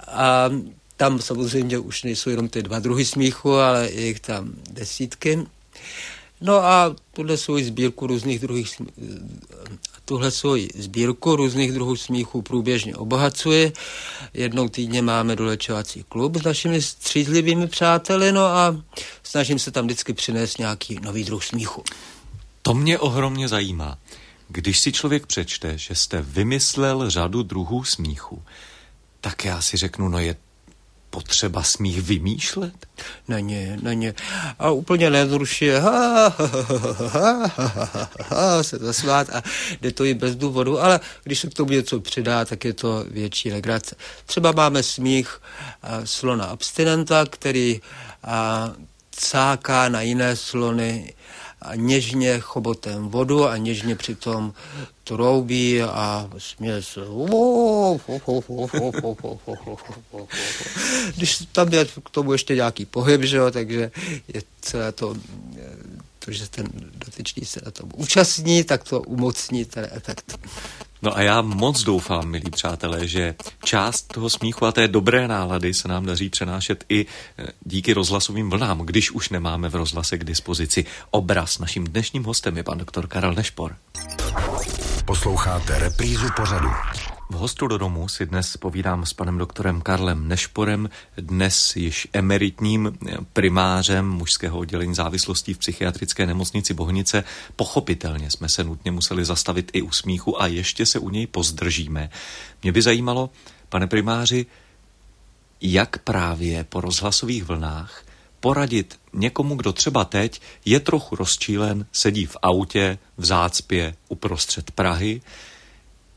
A 0.06 0.50
tam 0.98 1.20
samozřejmě 1.22 1.78
už 1.78 2.02
nejsou 2.02 2.30
jenom 2.30 2.48
ty 2.48 2.62
dva 2.62 2.78
druhy 2.78 3.04
smíchu, 3.04 3.54
ale 3.54 3.90
je 3.90 4.06
jich 4.06 4.20
tam 4.20 4.52
desítky. 4.70 5.46
No 6.40 6.54
a 6.64 6.96
tuhle 7.12 7.36
svou 7.36 7.58
sbírku 7.58 8.06
různých 8.06 8.38
druhých 8.40 8.82
tuhle 10.04 10.30
svoji 10.30 10.68
sbírku 10.74 11.36
různých 11.36 11.72
druhů 11.72 11.96
smíchů 11.96 12.42
průběžně 12.42 12.96
obohacuje. 12.96 13.72
Jednou 14.34 14.68
týdně 14.68 15.02
máme 15.02 15.36
dolečovací 15.36 16.04
klub 16.08 16.36
s 16.36 16.42
našimi 16.42 16.82
střízlivými 16.82 17.66
přáteli, 17.66 18.32
no 18.32 18.44
a 18.44 18.76
snažím 19.22 19.58
se 19.58 19.70
tam 19.70 19.84
vždycky 19.84 20.12
přinést 20.12 20.58
nějaký 20.58 20.98
nový 21.02 21.24
druh 21.24 21.44
smíchu. 21.44 21.84
To 22.62 22.74
mě 22.74 22.98
ohromně 22.98 23.48
zajímá. 23.48 23.98
Když 24.48 24.80
si 24.80 24.92
člověk 24.92 25.26
přečte, 25.26 25.78
že 25.78 25.94
jste 25.94 26.22
vymyslel 26.22 27.10
řadu 27.10 27.42
druhů 27.42 27.84
smíchu, 27.84 28.42
tak 29.20 29.44
já 29.44 29.60
si 29.60 29.76
řeknu, 29.76 30.08
no 30.08 30.18
je 30.18 30.36
potřeba 31.10 31.62
smích 31.62 32.02
vymýšlet? 32.02 32.86
Není, 33.28 33.76
není. 33.82 34.12
A 34.58 34.70
úplně 34.70 35.10
nezrušuje 35.10 35.82
se 38.62 38.78
zasvát 38.78 39.30
a 39.30 39.42
jde 39.80 39.92
to 39.92 40.04
i 40.04 40.14
bez 40.14 40.36
důvodu, 40.36 40.80
ale 40.80 41.00
když 41.24 41.38
se 41.38 41.50
k 41.50 41.54
tomu 41.54 41.70
něco 41.70 42.00
přidá, 42.00 42.44
tak 42.44 42.64
je 42.64 42.72
to 42.72 43.04
větší 43.10 43.52
legrace. 43.52 43.96
Třeba 44.26 44.52
máme 44.52 44.82
smích 44.82 45.40
slona 46.04 46.44
abstinenta, 46.44 47.26
který 47.30 47.80
cáká 49.10 49.88
na 49.88 50.00
jiné 50.00 50.36
slony 50.36 51.14
a 51.62 51.74
něžně 51.74 52.40
chobotem 52.40 53.08
vodu 53.08 53.48
a 53.48 53.56
něžně 53.56 53.96
přitom 53.96 54.52
troubí 55.04 55.82
a 55.82 56.30
směje 56.38 56.82
se. 56.82 57.00
Když 61.16 61.38
tam 61.52 61.72
je 61.72 61.84
k 61.84 62.10
tomu 62.10 62.32
ještě 62.32 62.54
nějaký 62.54 62.86
pohyb, 62.86 63.22
že 63.22 63.36
jo, 63.36 63.50
takže 63.50 63.90
je 64.34 64.42
celé 64.60 64.92
to 64.92 65.14
to, 66.28 66.32
že 66.32 66.48
ten 66.48 66.66
dotyčný 66.74 67.44
se 67.44 67.60
na 67.64 67.70
tom 67.70 67.90
účastní, 67.94 68.64
tak 68.64 68.84
to 68.84 69.00
umocní 69.00 69.64
ten 69.64 69.88
efekt. 69.90 70.38
No 71.02 71.16
a 71.16 71.22
já 71.22 71.42
moc 71.42 71.82
doufám, 71.82 72.28
milí 72.28 72.50
přátelé, 72.50 73.08
že 73.08 73.34
část 73.64 74.02
toho 74.02 74.30
smíchu 74.30 74.66
a 74.66 74.72
té 74.72 74.88
dobré 74.88 75.28
nálady 75.28 75.74
se 75.74 75.88
nám 75.88 76.06
daří 76.06 76.28
přenášet 76.28 76.84
i 76.88 77.06
eh, 77.38 77.46
díky 77.64 77.92
rozhlasovým 77.92 78.50
vlnám, 78.50 78.78
když 78.78 79.10
už 79.10 79.28
nemáme 79.28 79.68
v 79.68 79.74
rozhlase 79.74 80.18
k 80.18 80.24
dispozici 80.24 80.84
obraz. 81.10 81.58
Naším 81.58 81.84
dnešním 81.84 82.24
hostem 82.24 82.56
je 82.56 82.62
pan 82.62 82.78
doktor 82.78 83.06
Karel 83.06 83.34
Nešpor. 83.34 83.76
Posloucháte 85.04 85.78
reprízu 85.78 86.26
pořadu. 86.36 86.68
V 87.30 87.34
hostu 87.34 87.66
do 87.66 87.78
domu 87.78 88.08
si 88.08 88.26
dnes 88.26 88.56
povídám 88.56 89.06
s 89.06 89.12
panem 89.12 89.38
doktorem 89.38 89.80
Karlem 89.80 90.28
Nešporem, 90.28 90.90
dnes 91.16 91.76
již 91.76 92.08
emeritním 92.12 92.98
primářem 93.32 94.08
mužského 94.08 94.58
oddělení 94.58 94.94
závislostí 94.94 95.54
v 95.54 95.58
psychiatrické 95.58 96.26
nemocnici 96.26 96.74
Bohnice. 96.74 97.24
Pochopitelně 97.56 98.30
jsme 98.30 98.48
se 98.48 98.64
nutně 98.64 98.90
museli 98.90 99.24
zastavit 99.24 99.70
i 99.72 99.82
u 99.82 99.90
smíchu 99.90 100.42
a 100.42 100.46
ještě 100.46 100.86
se 100.86 100.98
u 100.98 101.10
něj 101.10 101.26
pozdržíme. 101.26 102.10
Mě 102.62 102.72
by 102.72 102.82
zajímalo, 102.82 103.30
pane 103.68 103.86
primáři, 103.86 104.46
jak 105.60 105.98
právě 105.98 106.64
po 106.64 106.80
rozhlasových 106.80 107.44
vlnách 107.44 108.04
poradit 108.40 109.00
někomu, 109.12 109.56
kdo 109.56 109.72
třeba 109.72 110.04
teď 110.04 110.40
je 110.64 110.80
trochu 110.80 111.16
rozčílen, 111.16 111.86
sedí 111.92 112.26
v 112.26 112.36
autě, 112.42 112.98
v 113.16 113.24
zácpě 113.24 113.94
uprostřed 114.08 114.70
Prahy, 114.70 115.20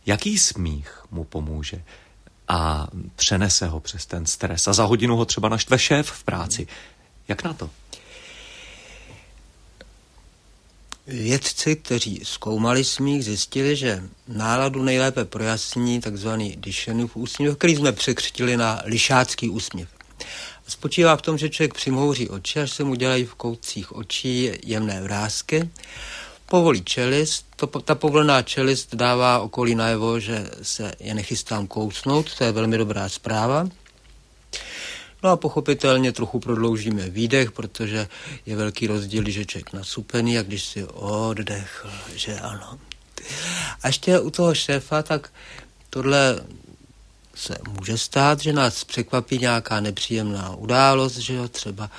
jaký 0.06 0.38
smích 0.38 1.00
mu 1.12 1.24
pomůže 1.24 1.84
a 2.48 2.88
přenese 3.16 3.68
ho 3.68 3.80
přes 3.80 4.06
ten 4.06 4.26
stres 4.26 4.68
a 4.68 4.74
za 4.74 4.84
hodinu 4.84 5.16
ho 5.16 5.26
třeba 5.26 5.50
naštve 5.50 5.80
šéf 5.80 6.12
v 6.12 6.24
práci. 6.24 6.68
Jak 7.28 7.44
na 7.44 7.54
to? 7.54 7.70
Vědci, 11.08 11.76
kteří 11.76 12.22
zkoumali 12.24 12.84
smích, 12.84 13.26
zjistili, 13.26 13.76
že 13.76 14.04
náladu 14.28 14.84
nejlépe 14.84 15.26
projasní 15.26 16.02
takzvaný 16.02 16.56
Dyšenův 16.60 17.16
úsměv, 17.16 17.58
který 17.58 17.76
jsme 17.76 17.92
překřtili 17.92 18.58
na 18.58 18.82
lišácký 18.86 19.50
úsměv. 19.50 19.90
Spočívá 20.68 21.18
v 21.18 21.22
tom, 21.22 21.38
že 21.38 21.50
člověk 21.50 21.74
přimhouří 21.74 22.30
oči, 22.30 22.60
až 22.60 22.72
se 22.72 22.84
mu 22.84 22.96
dělají 22.96 23.26
v 23.26 23.36
koutcích 23.36 23.96
očí 23.96 24.52
jemné 24.64 25.02
vrázky 25.02 25.70
povolí 26.52 26.84
čelist, 26.84 27.46
to, 27.56 27.68
ta 27.68 27.96
povolená 27.96 28.42
čelist 28.42 28.96
dává 28.96 29.40
okolí 29.40 29.76
najevo, 29.76 30.20
že 30.20 30.52
se 30.62 30.92
je 31.00 31.14
nechystám 31.14 31.68
kousnout, 31.68 32.28
to 32.38 32.44
je 32.44 32.52
velmi 32.52 32.78
dobrá 32.78 33.10
zpráva. 33.10 33.68
No 35.24 35.30
a 35.30 35.36
pochopitelně 35.36 36.12
trochu 36.12 36.40
prodloužíme 36.40 37.10
výdech, 37.10 37.52
protože 37.52 38.08
je 38.46 38.56
velký 38.56 38.88
rozdíl, 38.88 39.24
že 39.30 39.46
člověk 39.46 39.74
nasupený 39.74 40.38
a 40.38 40.44
když 40.44 40.64
si 40.64 40.84
oddechl, 40.84 41.90
že 42.16 42.40
ano. 42.40 42.80
A 43.84 43.88
ještě 43.88 44.20
u 44.20 44.30
toho 44.30 44.56
šéfa, 44.56 45.04
tak 45.04 45.30
tohle 45.90 46.44
se 47.36 47.56
může 47.70 47.98
stát, 47.98 48.40
že 48.40 48.54
nás 48.54 48.84
překvapí 48.84 49.38
nějaká 49.38 49.80
nepříjemná 49.80 50.56
událost, 50.56 51.18
že 51.18 51.34
jo, 51.34 51.48
třeba 51.48 51.90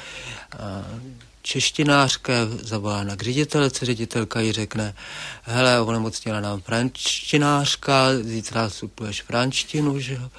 češtinářka 1.43 2.33
zavolá 2.63 3.05
k 3.17 3.23
ředitelce, 3.23 3.87
ředitelka 3.87 4.41
jí 4.41 4.53
řekne, 4.53 4.95
hele, 5.43 5.81
onemocněla 5.81 6.41
nám 6.41 6.61
franštinářka, 6.61 8.09
zítra 8.21 8.71
supuješ 8.71 9.23
franštinu, 9.23 10.01
že 10.01 10.15
jo. 10.15 10.31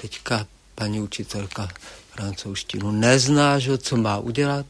Teďka 0.00 0.46
paní 0.74 1.00
učitelka 1.00 1.68
francouzštinu 2.14 2.90
nezná, 2.90 3.58
že 3.58 3.78
co 3.78 3.96
má 3.96 4.18
udělat. 4.18 4.66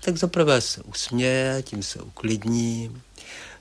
Tak 0.00 0.16
za 0.16 0.26
prvé 0.26 0.60
se 0.60 0.82
usměje, 0.82 1.62
tím 1.62 1.82
se 1.82 2.02
uklidní, 2.02 3.02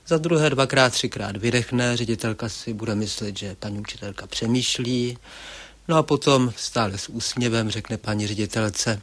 za 0.07 0.17
druhé 0.17 0.49
dvakrát, 0.49 0.93
třikrát 0.93 1.37
vydechne, 1.37 1.97
ředitelka 1.97 2.49
si 2.49 2.73
bude 2.73 2.95
myslet, 2.95 3.37
že 3.37 3.55
paní 3.59 3.79
učitelka 3.79 4.27
přemýšlí, 4.27 5.17
no 5.87 5.97
a 5.97 6.03
potom 6.03 6.53
stále 6.55 6.97
s 6.97 7.09
úsměvem 7.09 7.69
řekne 7.69 7.97
paní 7.97 8.27
ředitelce, 8.27 9.01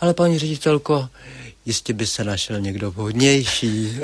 ale 0.00 0.14
paní 0.14 0.38
ředitelko, 0.38 1.08
jistě 1.66 1.92
by 1.92 2.06
se 2.06 2.24
našel 2.24 2.60
někdo 2.60 2.90
vhodnější. 2.90 3.98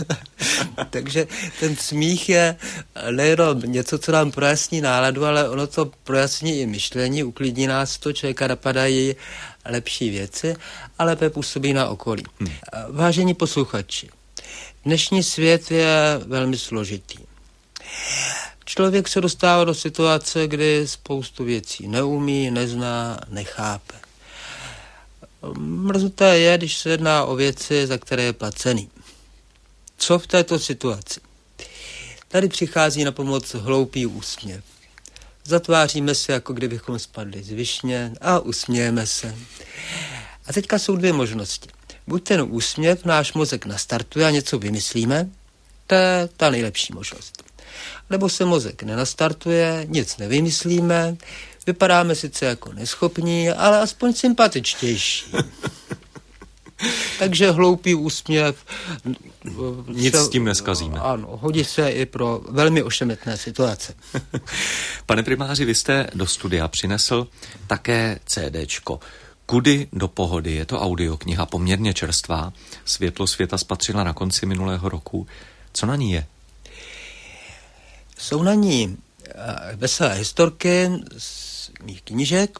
Takže 0.90 1.26
ten 1.60 1.76
smích 1.76 2.28
je 2.28 2.56
nejenom 3.10 3.60
něco, 3.60 3.98
co 3.98 4.12
nám 4.12 4.30
projasní 4.30 4.80
náladu, 4.80 5.24
ale 5.24 5.48
ono 5.48 5.66
to 5.66 5.90
projasní 6.04 6.60
i 6.60 6.66
myšlení, 6.66 7.24
uklidní 7.24 7.66
nás 7.66 7.98
to, 7.98 8.12
člověka 8.12 8.46
napadají 8.46 9.16
lepší 9.64 10.10
věci, 10.10 10.56
ale 10.98 11.10
lépe 11.10 11.30
působí 11.30 11.72
na 11.72 11.88
okolí. 11.88 12.24
Hmm. 12.40 12.52
Vážení 12.90 13.34
posluchači, 13.34 14.08
dnešní 14.84 15.22
svět 15.22 15.70
je 15.70 16.20
velmi 16.26 16.58
složitý. 16.58 17.18
Člověk 18.64 19.08
se 19.08 19.20
dostává 19.20 19.64
do 19.64 19.74
situace, 19.74 20.48
kdy 20.48 20.88
spoustu 20.88 21.44
věcí 21.44 21.88
neumí, 21.88 22.50
nezná, 22.50 23.20
nechápe. 23.28 24.05
Mrzuté 25.58 26.38
je, 26.38 26.58
když 26.58 26.78
se 26.78 26.90
jedná 26.90 27.24
o 27.24 27.36
věci, 27.36 27.86
za 27.86 27.98
které 27.98 28.22
je 28.22 28.32
placený. 28.32 28.90
Co 29.96 30.18
v 30.18 30.26
této 30.26 30.58
situaci? 30.58 31.20
Tady 32.28 32.48
přichází 32.48 33.04
na 33.04 33.12
pomoc 33.12 33.54
hloupý 33.54 34.06
úsměv. 34.06 34.64
Zatváříme 35.44 36.14
se, 36.14 36.32
jako 36.32 36.52
kdybychom 36.52 36.98
spadli 36.98 37.42
z 37.42 37.48
višně 37.50 38.12
a 38.20 38.38
usmějeme 38.38 39.06
se. 39.06 39.34
A 40.46 40.52
teďka 40.52 40.78
jsou 40.78 40.96
dvě 40.96 41.12
možnosti. 41.12 41.68
Buď 42.06 42.24
ten 42.24 42.46
úsměv 42.50 43.04
náš 43.04 43.32
mozek 43.32 43.66
nastartuje 43.66 44.26
a 44.26 44.30
něco 44.30 44.58
vymyslíme, 44.58 45.28
to 45.86 45.94
je 45.94 46.28
ta 46.36 46.50
nejlepší 46.50 46.92
možnost. 46.92 47.42
Nebo 48.10 48.28
se 48.28 48.44
mozek 48.44 48.82
nenastartuje, 48.82 49.86
nic 49.88 50.16
nevymyslíme, 50.16 51.16
Vypadáme 51.66 52.14
sice 52.14 52.46
jako 52.46 52.72
neschopní, 52.72 53.50
ale 53.50 53.80
aspoň 53.80 54.12
sympatičtější. 54.12 55.32
Takže 57.18 57.50
hloupý 57.50 57.94
úsměv. 57.94 58.64
Nic 59.88 60.14
se, 60.14 60.24
s 60.24 60.28
tím 60.28 60.44
neskazíme. 60.44 60.98
Ano, 60.98 61.28
hodí 61.30 61.64
se 61.64 61.90
i 61.90 62.06
pro 62.06 62.40
velmi 62.48 62.82
ošemetné 62.82 63.36
situace. 63.36 63.94
Pane 65.06 65.22
primáři, 65.22 65.64
vy 65.64 65.74
jste 65.74 66.06
do 66.14 66.26
studia 66.26 66.68
přinesl 66.68 67.26
také 67.66 68.18
CDčko. 68.26 69.00
Kudy 69.46 69.88
do 69.92 70.08
pohody, 70.08 70.52
je 70.52 70.66
to 70.66 70.80
audiokniha 70.80 71.46
poměrně 71.46 71.94
čerstvá. 71.94 72.52
Světlo 72.84 73.26
světa 73.26 73.58
spatřila 73.58 74.04
na 74.04 74.12
konci 74.12 74.46
minulého 74.46 74.88
roku. 74.88 75.26
Co 75.72 75.86
na 75.86 75.96
ní 75.96 76.12
je? 76.12 76.26
Jsou 78.18 78.42
na 78.42 78.54
ní 78.54 78.96
eh, 79.28 79.76
veselé 79.76 80.14
historky 80.14 80.90
mých 81.86 82.02
knížek. 82.02 82.58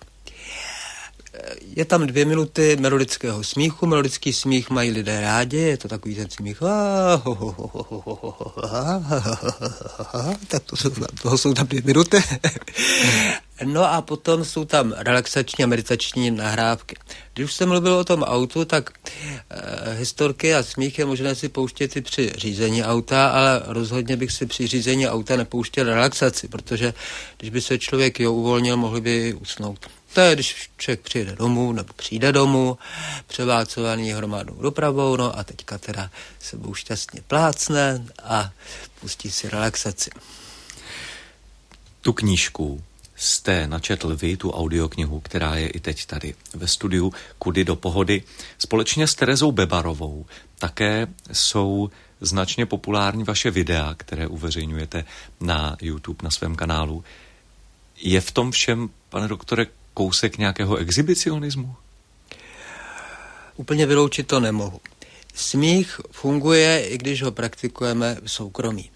Je 1.76 1.84
tam 1.84 2.06
dvě 2.06 2.24
minuty 2.24 2.76
melodického 2.80 3.44
smíchu. 3.44 3.86
Melodický 3.86 4.32
smích 4.32 4.70
mají 4.70 4.90
lidé 4.90 5.20
rádi, 5.20 5.56
je 5.56 5.76
to 5.76 5.88
takový 5.88 6.14
ten 6.14 6.30
smích. 6.30 6.58
Tak 10.48 10.62
to 10.62 10.76
jsou, 10.76 10.90
toho 11.22 11.38
jsou 11.38 11.54
tam 11.54 11.66
dvě 11.66 11.82
minuty. 11.84 12.22
No 13.64 13.92
a 13.92 14.02
potom 14.02 14.44
jsou 14.44 14.64
tam 14.64 14.94
relaxační 14.96 15.64
a 15.64 15.66
meditační 15.66 16.30
nahrávky. 16.30 16.96
Když 17.34 17.44
už 17.44 17.54
jsem 17.54 17.68
mluvil 17.68 17.94
o 17.94 18.04
tom 18.04 18.22
autu, 18.22 18.64
tak 18.64 18.90
e, 19.50 19.94
historky 19.94 20.54
a 20.54 20.62
smích 20.62 20.98
je 20.98 21.04
možné 21.04 21.34
si 21.34 21.48
pouštět 21.48 21.96
i 21.96 22.00
při 22.00 22.32
řízení 22.36 22.84
auta, 22.84 23.28
ale 23.28 23.62
rozhodně 23.66 24.16
bych 24.16 24.32
si 24.32 24.46
při 24.46 24.66
řízení 24.66 25.08
auta 25.08 25.36
nepouštěl 25.36 25.84
relaxaci, 25.84 26.48
protože 26.48 26.94
když 27.38 27.50
by 27.50 27.60
se 27.60 27.78
člověk 27.78 28.20
jo 28.20 28.32
uvolnil, 28.32 28.76
mohli 28.76 29.00
by 29.00 29.34
usnout. 29.34 29.86
To 30.16 30.20
je, 30.20 30.34
když 30.34 30.70
člověk 30.76 31.00
přijde 31.00 31.36
domů 31.36 31.72
nebo 31.72 31.92
přijde 31.92 32.32
domů, 32.32 32.78
převálcovaný 33.26 34.12
hromadnou 34.12 34.54
dopravou, 34.54 35.16
no 35.16 35.38
a 35.38 35.44
teďka 35.44 35.78
teda 35.78 36.10
sebou 36.38 36.74
šťastně 36.74 37.22
plácne 37.22 38.04
a 38.22 38.50
pustí 39.00 39.30
si 39.30 39.48
relaxaci. 39.48 40.10
Tu 42.00 42.12
knížku 42.12 42.84
jste 43.16 43.66
načetl 43.66 44.16
vy, 44.16 44.36
tu 44.36 44.50
audioknihu, 44.50 45.20
která 45.20 45.54
je 45.54 45.68
i 45.68 45.80
teď 45.80 46.06
tady 46.06 46.34
ve 46.54 46.68
studiu 46.68 47.12
Kudy 47.38 47.64
do 47.64 47.76
pohody, 47.76 48.22
společně 48.58 49.06
s 49.06 49.14
Terezou 49.14 49.52
Bebarovou. 49.52 50.26
Také 50.58 51.06
jsou 51.32 51.90
značně 52.20 52.66
populární 52.66 53.24
vaše 53.24 53.50
videa, 53.50 53.94
které 53.96 54.26
uveřejňujete 54.26 55.04
na 55.40 55.76
YouTube, 55.80 56.18
na 56.22 56.30
svém 56.30 56.56
kanálu. 56.56 57.04
Je 57.96 58.20
v 58.20 58.30
tom 58.30 58.50
všem, 58.50 58.88
pane 59.08 59.28
doktore, 59.28 59.66
kousek 59.96 60.38
nějakého 60.38 60.76
exhibicionismu? 60.76 61.74
Úplně 63.56 63.86
vyloučit 63.86 64.26
to 64.26 64.40
nemohu. 64.40 64.80
Smích 65.34 66.00
funguje, 66.10 66.86
i 66.88 66.98
když 66.98 67.22
ho 67.22 67.32
praktikujeme 67.32 68.16
v 68.24 68.32
soukromí. 68.32 68.90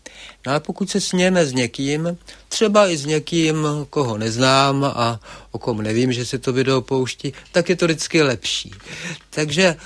No 0.47 0.53
ale 0.53 0.61
pokud 0.61 0.91
se 0.91 1.01
smějeme 1.01 1.47
s 1.47 1.53
někým, 1.53 2.19
třeba 2.49 2.89
i 2.89 2.97
s 2.97 3.07
někým, 3.07 3.67
koho 3.91 4.19
neznám 4.19 4.85
a 4.85 5.21
o 5.51 5.59
kom 5.59 5.83
nevím, 5.83 6.13
že 6.13 6.27
se 6.27 6.39
to 6.39 6.53
video 6.53 6.81
pouští, 6.81 7.33
tak 7.53 7.69
je 7.69 7.77
to 7.77 7.85
vždycky 7.85 8.23
lepší. 8.23 8.71
Takže 9.31 9.65
e, 9.65 9.77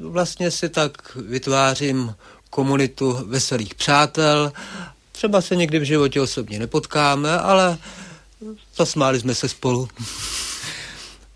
vlastně 0.00 0.50
si 0.50 0.68
tak 0.68 1.16
vytvářím 1.16 2.14
komunitu 2.50 3.18
veselých 3.26 3.74
přátel. 3.74 4.52
Třeba 5.12 5.40
se 5.40 5.56
někdy 5.56 5.78
v 5.78 5.84
životě 5.84 6.20
osobně 6.20 6.58
nepotkáme, 6.58 7.38
ale 7.38 7.78
zasmáli 8.76 9.20
jsme 9.20 9.34
se 9.34 9.48
spolu. 9.48 9.88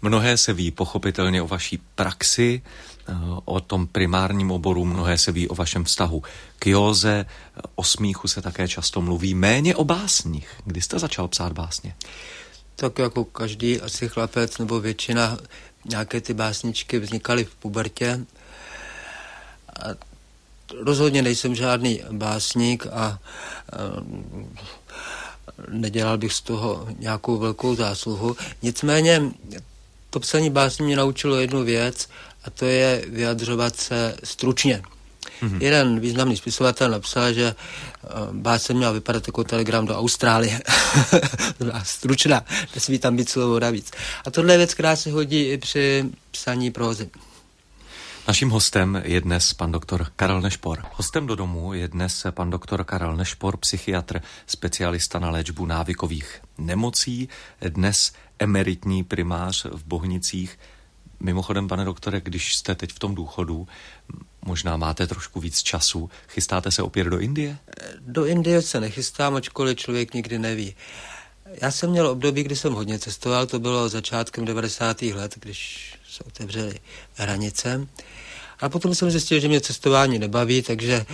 Mnohé 0.02 0.36
se 0.36 0.52
ví 0.52 0.70
pochopitelně 0.70 1.42
o 1.42 1.46
vaší 1.46 1.78
praxi, 1.94 2.62
eh, 3.08 3.12
o 3.44 3.60
tom 3.60 3.86
primárním 3.86 4.50
oboru, 4.50 4.84
mnohé 4.84 5.18
se 5.18 5.32
ví 5.32 5.48
o 5.48 5.54
vašem 5.54 5.84
vztahu 5.84 6.22
k 6.58 6.66
józe, 6.66 7.26
o 7.74 7.84
smíchu 7.84 8.28
se 8.28 8.42
také 8.42 8.68
často 8.68 9.00
mluví, 9.00 9.34
méně 9.34 9.76
o 9.76 9.84
básních. 9.84 10.48
Kdy 10.64 10.82
jste 10.82 10.98
začal 10.98 11.28
psát 11.28 11.52
básně? 11.52 11.94
Tak 12.76 12.98
jako 12.98 13.24
každý 13.24 13.80
asi 13.80 14.08
chlapec 14.08 14.58
nebo 14.58 14.80
většina 14.80 15.38
nějaké 15.84 16.20
ty 16.20 16.34
básničky 16.34 16.98
vznikaly 16.98 17.44
v 17.44 17.54
pubertě. 17.54 18.20
A 19.80 19.84
rozhodně 20.82 21.22
nejsem 21.22 21.54
žádný 21.54 22.02
básník 22.12 22.86
a, 22.86 22.90
a 22.92 23.18
nedělal 25.70 26.18
bych 26.18 26.32
z 26.32 26.40
toho 26.40 26.88
nějakou 26.98 27.38
velkou 27.38 27.74
zásluhu. 27.74 28.36
Nicméně 28.62 29.22
to 30.10 30.20
psaní 30.20 30.50
básní 30.50 30.86
mě 30.86 30.96
naučilo 30.96 31.36
jednu 31.36 31.64
věc 31.64 32.08
a 32.44 32.50
to 32.50 32.64
je 32.64 33.04
vyjadřovat 33.08 33.76
se 33.76 34.16
stručně. 34.24 34.82
Mm-hmm. 35.42 35.62
Jeden 35.62 36.00
významný 36.00 36.36
spisovatel 36.36 36.90
napsal, 36.90 37.32
že 37.32 37.54
uh, 37.54 38.36
básně 38.36 38.74
měla 38.74 38.92
vypadat 38.92 39.26
jako 39.26 39.44
telegram 39.44 39.86
do 39.86 39.98
Austrálie. 39.98 40.62
Stručná, 41.82 42.44
nesmí 42.74 42.98
tam 42.98 43.16
být 43.16 43.28
slovo 43.28 43.60
navíc. 43.60 43.90
A 44.24 44.30
tohle 44.30 44.54
je 44.54 44.58
věc, 44.58 44.74
která 44.74 44.96
se 44.96 45.10
hodí 45.10 45.42
i 45.42 45.58
při 45.58 46.04
psaní 46.30 46.70
prózy. 46.70 47.10
Naším 48.26 48.50
hostem 48.50 49.02
je 49.04 49.20
dnes 49.20 49.54
pan 49.54 49.72
doktor 49.72 50.06
Karel 50.16 50.40
Nešpor. 50.40 50.82
Hostem 50.92 51.26
do 51.26 51.36
domu 51.36 51.74
je 51.74 51.88
dnes 51.88 52.26
pan 52.30 52.50
doktor 52.50 52.84
Karel 52.84 53.16
Nešpor, 53.16 53.56
psychiatr, 53.56 54.20
specialista 54.46 55.18
na 55.18 55.30
léčbu 55.30 55.66
návykových 55.66 56.40
nemocí, 56.58 57.28
dnes 57.68 58.12
emeritní 58.38 59.04
primář 59.04 59.64
v 59.64 59.84
Bohnicích. 59.84 60.58
Mimochodem, 61.20 61.68
pane 61.68 61.84
doktore, 61.84 62.20
když 62.20 62.56
jste 62.56 62.74
teď 62.74 62.92
v 62.92 62.98
tom 62.98 63.14
důchodu, 63.14 63.68
možná 64.44 64.76
máte 64.76 65.06
trošku 65.06 65.40
víc 65.40 65.62
času, 65.62 66.10
chystáte 66.28 66.70
se 66.70 66.82
opět 66.82 67.04
do 67.04 67.18
Indie? 67.18 67.58
Do 68.00 68.26
Indie 68.26 68.62
se 68.62 68.80
nechystám, 68.80 69.34
ačkoliv 69.34 69.78
člověk 69.78 70.14
nikdy 70.14 70.38
neví. 70.38 70.74
Já 71.62 71.70
jsem 71.70 71.90
měl 71.90 72.08
období, 72.08 72.42
kdy 72.42 72.56
jsem 72.56 72.72
hodně 72.72 72.98
cestoval, 72.98 73.46
to 73.46 73.58
bylo 73.58 73.88
začátkem 73.88 74.44
90. 74.44 75.02
let, 75.02 75.34
když 75.40 75.95
se 76.16 76.24
otevřely 76.24 76.74
hranice. 77.14 77.86
A 78.60 78.68
potom 78.68 78.94
jsem 78.94 79.10
zjistil, 79.10 79.40
že 79.40 79.48
mě 79.48 79.60
cestování 79.60 80.18
nebaví, 80.18 80.62
takže 80.62 81.06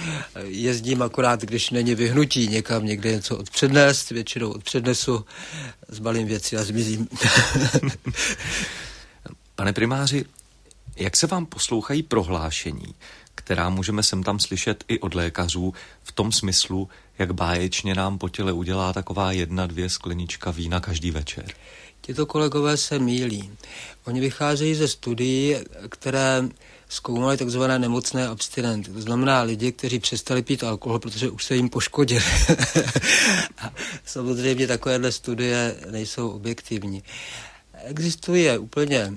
jezdím 0.44 1.02
akorát, 1.02 1.40
když 1.40 1.70
není 1.70 1.94
vyhnutí 1.94 2.48
někam 2.48 2.86
někde 2.86 3.12
něco 3.12 3.36
odpřednést, 3.36 4.10
většinou 4.10 4.50
odpřednesu, 4.50 5.24
zbalím 5.88 6.26
věci 6.26 6.56
a 6.56 6.64
zmizím. 6.64 7.08
Pane 9.54 9.72
primáři, 9.72 10.24
jak 10.96 11.16
se 11.16 11.26
vám 11.26 11.46
poslouchají 11.46 12.02
prohlášení, 12.02 12.94
která 13.34 13.70
můžeme 13.70 14.02
sem 14.02 14.22
tam 14.22 14.38
slyšet 14.38 14.84
i 14.88 15.00
od 15.00 15.14
lékařů 15.14 15.74
v 16.02 16.12
tom 16.12 16.32
smyslu, 16.32 16.88
jak 17.18 17.34
báječně 17.34 17.94
nám 17.94 18.18
po 18.18 18.28
těle 18.28 18.52
udělá 18.52 18.92
taková 18.92 19.32
jedna, 19.32 19.66
dvě 19.66 19.88
sklenička 19.88 20.50
vína 20.50 20.80
každý 20.80 21.10
večer? 21.10 21.46
Tito 22.02 22.26
kolegové 22.26 22.76
se 22.76 22.98
mílí. 22.98 23.50
Oni 24.04 24.20
vycházejí 24.20 24.74
ze 24.74 24.88
studií, 24.88 25.56
které 25.88 26.48
zkoumali 26.88 27.36
takzvané 27.36 27.78
nemocné 27.78 28.28
abstinenty. 28.28 28.90
To 28.90 29.00
znamená 29.00 29.42
lidi, 29.42 29.72
kteří 29.72 29.98
přestali 29.98 30.42
pít 30.42 30.64
alkohol, 30.64 30.98
protože 30.98 31.30
už 31.30 31.44
se 31.44 31.56
jim 31.56 31.68
poškodil. 31.68 32.20
a 33.58 33.72
samozřejmě 34.04 34.66
takovéhle 34.66 35.12
studie 35.12 35.76
nejsou 35.90 36.30
objektivní. 36.30 37.02
Existuje 37.84 38.58
úplně 38.58 39.12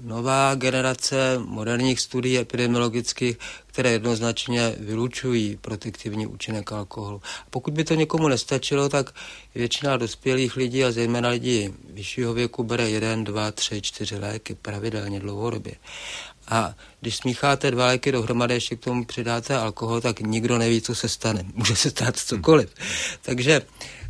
nová 0.00 0.54
generace 0.54 1.38
moderních 1.38 2.00
studií 2.00 2.38
epidemiologických, 2.38 3.38
které 3.66 3.90
jednoznačně 3.90 4.74
vylučují 4.78 5.56
protektivní 5.60 6.26
účinek 6.26 6.72
alkoholu. 6.72 7.22
Pokud 7.50 7.74
by 7.74 7.84
to 7.84 7.94
někomu 7.94 8.28
nestačilo, 8.28 8.88
tak 8.88 9.14
většina 9.54 9.96
dospělých 9.96 10.56
lidí 10.56 10.84
a 10.84 10.92
zejména 10.92 11.28
lidí 11.28 11.74
vyššího 11.90 12.34
věku 12.34 12.64
bere 12.64 12.90
jeden, 12.90 13.24
dva, 13.24 13.52
tři, 13.52 13.82
čtyři 13.82 14.18
léky 14.18 14.54
pravidelně 14.54 15.20
dlouhodobě. 15.20 15.74
A 16.48 16.74
když 17.00 17.16
smícháte 17.16 17.70
dva 17.70 17.86
léky 17.86 18.12
dohromady, 18.12 18.54
ještě 18.54 18.76
k 18.76 18.80
tomu 18.80 19.04
přidáte 19.04 19.56
alkohol, 19.56 20.00
tak 20.00 20.20
nikdo 20.20 20.58
neví, 20.58 20.80
co 20.80 20.94
se 20.94 21.08
stane. 21.08 21.44
Může 21.54 21.76
se 21.76 21.90
stát 21.90 22.16
cokoliv. 22.16 22.74
Takže 23.22 23.62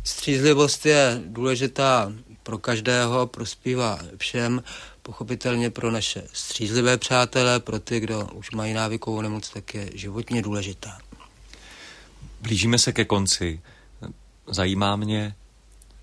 střízlivost 0.03 0.85
je 0.85 1.21
důležitá 1.25 2.11
pro 2.43 2.57
každého, 2.57 3.27
prospívá 3.27 3.99
všem, 4.17 4.63
pochopitelně 5.01 5.69
pro 5.69 5.91
naše 5.91 6.23
střízlivé 6.33 6.97
přátelé, 6.97 7.59
pro 7.59 7.79
ty, 7.79 7.99
kdo 7.99 8.29
už 8.33 8.51
mají 8.51 8.73
návykovou 8.73 9.21
nemoc, 9.21 9.49
tak 9.49 9.73
je 9.73 9.89
životně 9.93 10.41
důležitá. 10.41 10.97
Blížíme 12.41 12.79
se 12.79 12.91
ke 12.91 13.05
konci. 13.05 13.61
Zajímá 14.47 14.95
mě 14.95 15.35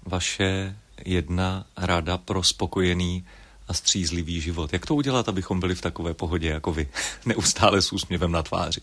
vaše 0.07 0.77
jedna 1.05 1.67
rada 1.77 2.19
pro 2.19 2.43
spokojený 2.43 3.25
a 3.69 3.75
střízlivý 3.75 4.41
život. 4.41 4.73
Jak 4.73 4.87
to 4.87 4.95
udělat, 4.95 5.29
abychom 5.29 5.61
byli 5.61 5.75
v 5.75 5.81
takové 5.81 6.15
pohodě 6.15 6.49
jako 6.49 6.73
vy, 6.73 6.89
neustále 7.27 7.83
s 7.83 7.93
úsměvem 7.93 8.33
na 8.33 8.43
tváři? 8.43 8.81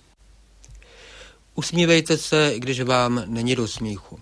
Usmívejte 1.56 2.18
se, 2.18 2.54
když 2.58 2.82
vám 2.82 3.24
není 3.26 3.56
do 3.56 3.68
smíchu. 3.68 4.20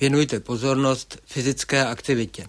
Věnujte 0.00 0.40
pozornost 0.40 1.18
fyzické 1.26 1.86
aktivitě. 1.86 2.46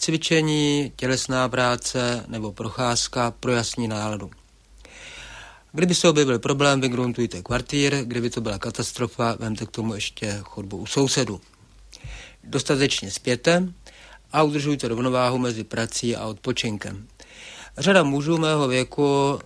Cvičení, 0.00 0.92
tělesná 0.96 1.48
práce 1.48 2.24
nebo 2.28 2.52
procházka 2.52 3.30
projasní 3.30 3.88
náladu. 3.88 4.30
Kdyby 5.72 5.94
se 5.94 6.08
objevil 6.08 6.38
problém, 6.38 6.80
vygruntujte 6.80 7.42
kvartír, 7.42 7.96
kdyby 8.04 8.30
to 8.30 8.40
byla 8.40 8.58
katastrofa, 8.58 9.36
vemte 9.38 9.66
k 9.66 9.70
tomu 9.70 9.94
ještě 9.94 10.38
chodbu 10.42 10.76
u 10.76 10.86
sousedu. 10.86 11.40
Dostatečně 12.44 13.10
spěte 13.10 13.72
a 14.32 14.42
udržujte 14.42 14.88
rovnováhu 14.88 15.38
mezi 15.38 15.64
prací 15.64 16.16
a 16.16 16.26
odpočinkem. 16.26 17.06
Řada 17.78 18.02
mužů 18.02 18.38
mého 18.38 18.68
věku 18.68 19.38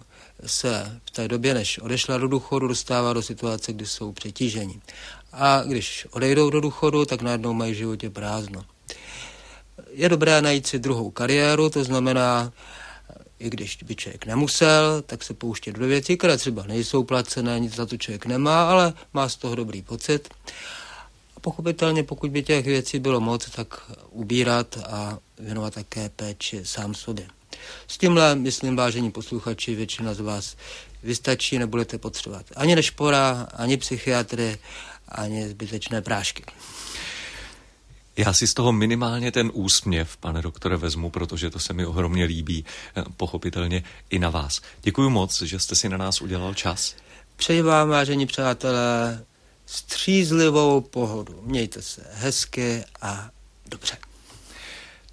se 0.46 1.00
v 1.04 1.10
té 1.10 1.28
době, 1.28 1.54
než 1.54 1.78
odešla 1.78 2.18
do 2.18 2.28
důchodu, 2.28 2.68
dostává 2.68 3.12
do 3.12 3.22
situace, 3.22 3.72
kdy 3.72 3.86
jsou 3.86 4.12
přetíženi. 4.12 4.80
A 5.32 5.62
když 5.62 6.06
odejdou 6.10 6.50
do 6.50 6.60
důchodu, 6.60 7.04
tak 7.04 7.22
najednou 7.22 7.52
mají 7.52 7.72
v 7.72 7.76
životě 7.76 8.10
prázdno 8.10 8.64
je 9.94 10.08
dobré 10.08 10.42
najít 10.42 10.66
si 10.66 10.78
druhou 10.78 11.10
kariéru, 11.10 11.70
to 11.70 11.84
znamená, 11.84 12.52
i 13.38 13.50
když 13.50 13.78
by 13.82 13.96
člověk 13.96 14.26
nemusel, 14.26 15.02
tak 15.06 15.24
se 15.24 15.34
pouštět 15.34 15.72
do 15.72 15.86
věcí, 15.86 16.16
které 16.16 16.36
třeba 16.36 16.62
nejsou 16.66 17.04
placené, 17.04 17.60
nic 17.60 17.74
za 17.74 17.86
to 17.86 17.96
člověk 17.96 18.26
nemá, 18.26 18.70
ale 18.70 18.92
má 19.12 19.28
z 19.28 19.36
toho 19.36 19.54
dobrý 19.54 19.82
pocit. 19.82 20.28
A 21.36 21.40
pochopitelně, 21.40 22.02
pokud 22.02 22.30
by 22.30 22.42
těch 22.42 22.66
věcí 22.66 22.98
bylo 22.98 23.20
moc, 23.20 23.50
tak 23.50 23.90
ubírat 24.10 24.78
a 24.86 25.18
věnovat 25.38 25.74
také 25.74 26.08
péči 26.08 26.60
sám 26.64 26.94
sobě. 26.94 27.26
S 27.88 27.98
tímhle, 27.98 28.34
myslím, 28.34 28.76
vážení 28.76 29.10
posluchači, 29.10 29.74
většina 29.74 30.14
z 30.14 30.20
vás 30.20 30.56
vystačí, 31.02 31.58
nebudete 31.58 31.98
potřebovat 31.98 32.46
ani 32.56 32.76
nešpora, 32.76 33.46
ani 33.54 33.76
psychiatry, 33.76 34.58
ani 35.08 35.48
zbytečné 35.48 36.02
prášky. 36.02 36.44
Já 38.16 38.32
si 38.32 38.46
z 38.46 38.54
toho 38.54 38.72
minimálně 38.72 39.32
ten 39.32 39.50
úsměv, 39.54 40.16
pane 40.16 40.42
doktore, 40.42 40.76
vezmu, 40.76 41.10
protože 41.10 41.50
to 41.50 41.58
se 41.58 41.72
mi 41.72 41.86
ohromně 41.86 42.24
líbí, 42.24 42.64
eh, 42.96 43.04
pochopitelně 43.16 43.84
i 44.10 44.18
na 44.18 44.30
vás. 44.30 44.60
Děkuji 44.82 45.10
moc, 45.10 45.42
že 45.42 45.58
jste 45.58 45.74
si 45.74 45.88
na 45.88 45.96
nás 45.96 46.20
udělal 46.20 46.54
čas. 46.54 46.96
Přeji 47.36 47.62
vám, 47.62 47.88
vážení 47.88 48.26
přátelé, 48.26 49.24
střízlivou 49.66 50.80
pohodu. 50.80 51.40
Mějte 51.42 51.82
se 51.82 52.06
hezky 52.14 52.84
a 53.02 53.30
dobře. 53.66 53.96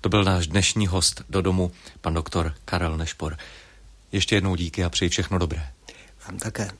To 0.01 0.09
byl 0.09 0.23
náš 0.23 0.47
dnešní 0.47 0.87
host 0.87 1.21
do 1.29 1.41
domu, 1.41 1.71
pan 2.01 2.13
doktor 2.13 2.53
Karel 2.65 2.97
Nešpor. 2.97 3.37
Ještě 4.12 4.35
jednou 4.35 4.56
díky 4.56 4.83
a 4.83 4.89
přeji 4.89 5.10
všechno 5.10 5.37
dobré. 5.37 5.69
Vám 6.27 6.37
také. 6.37 6.71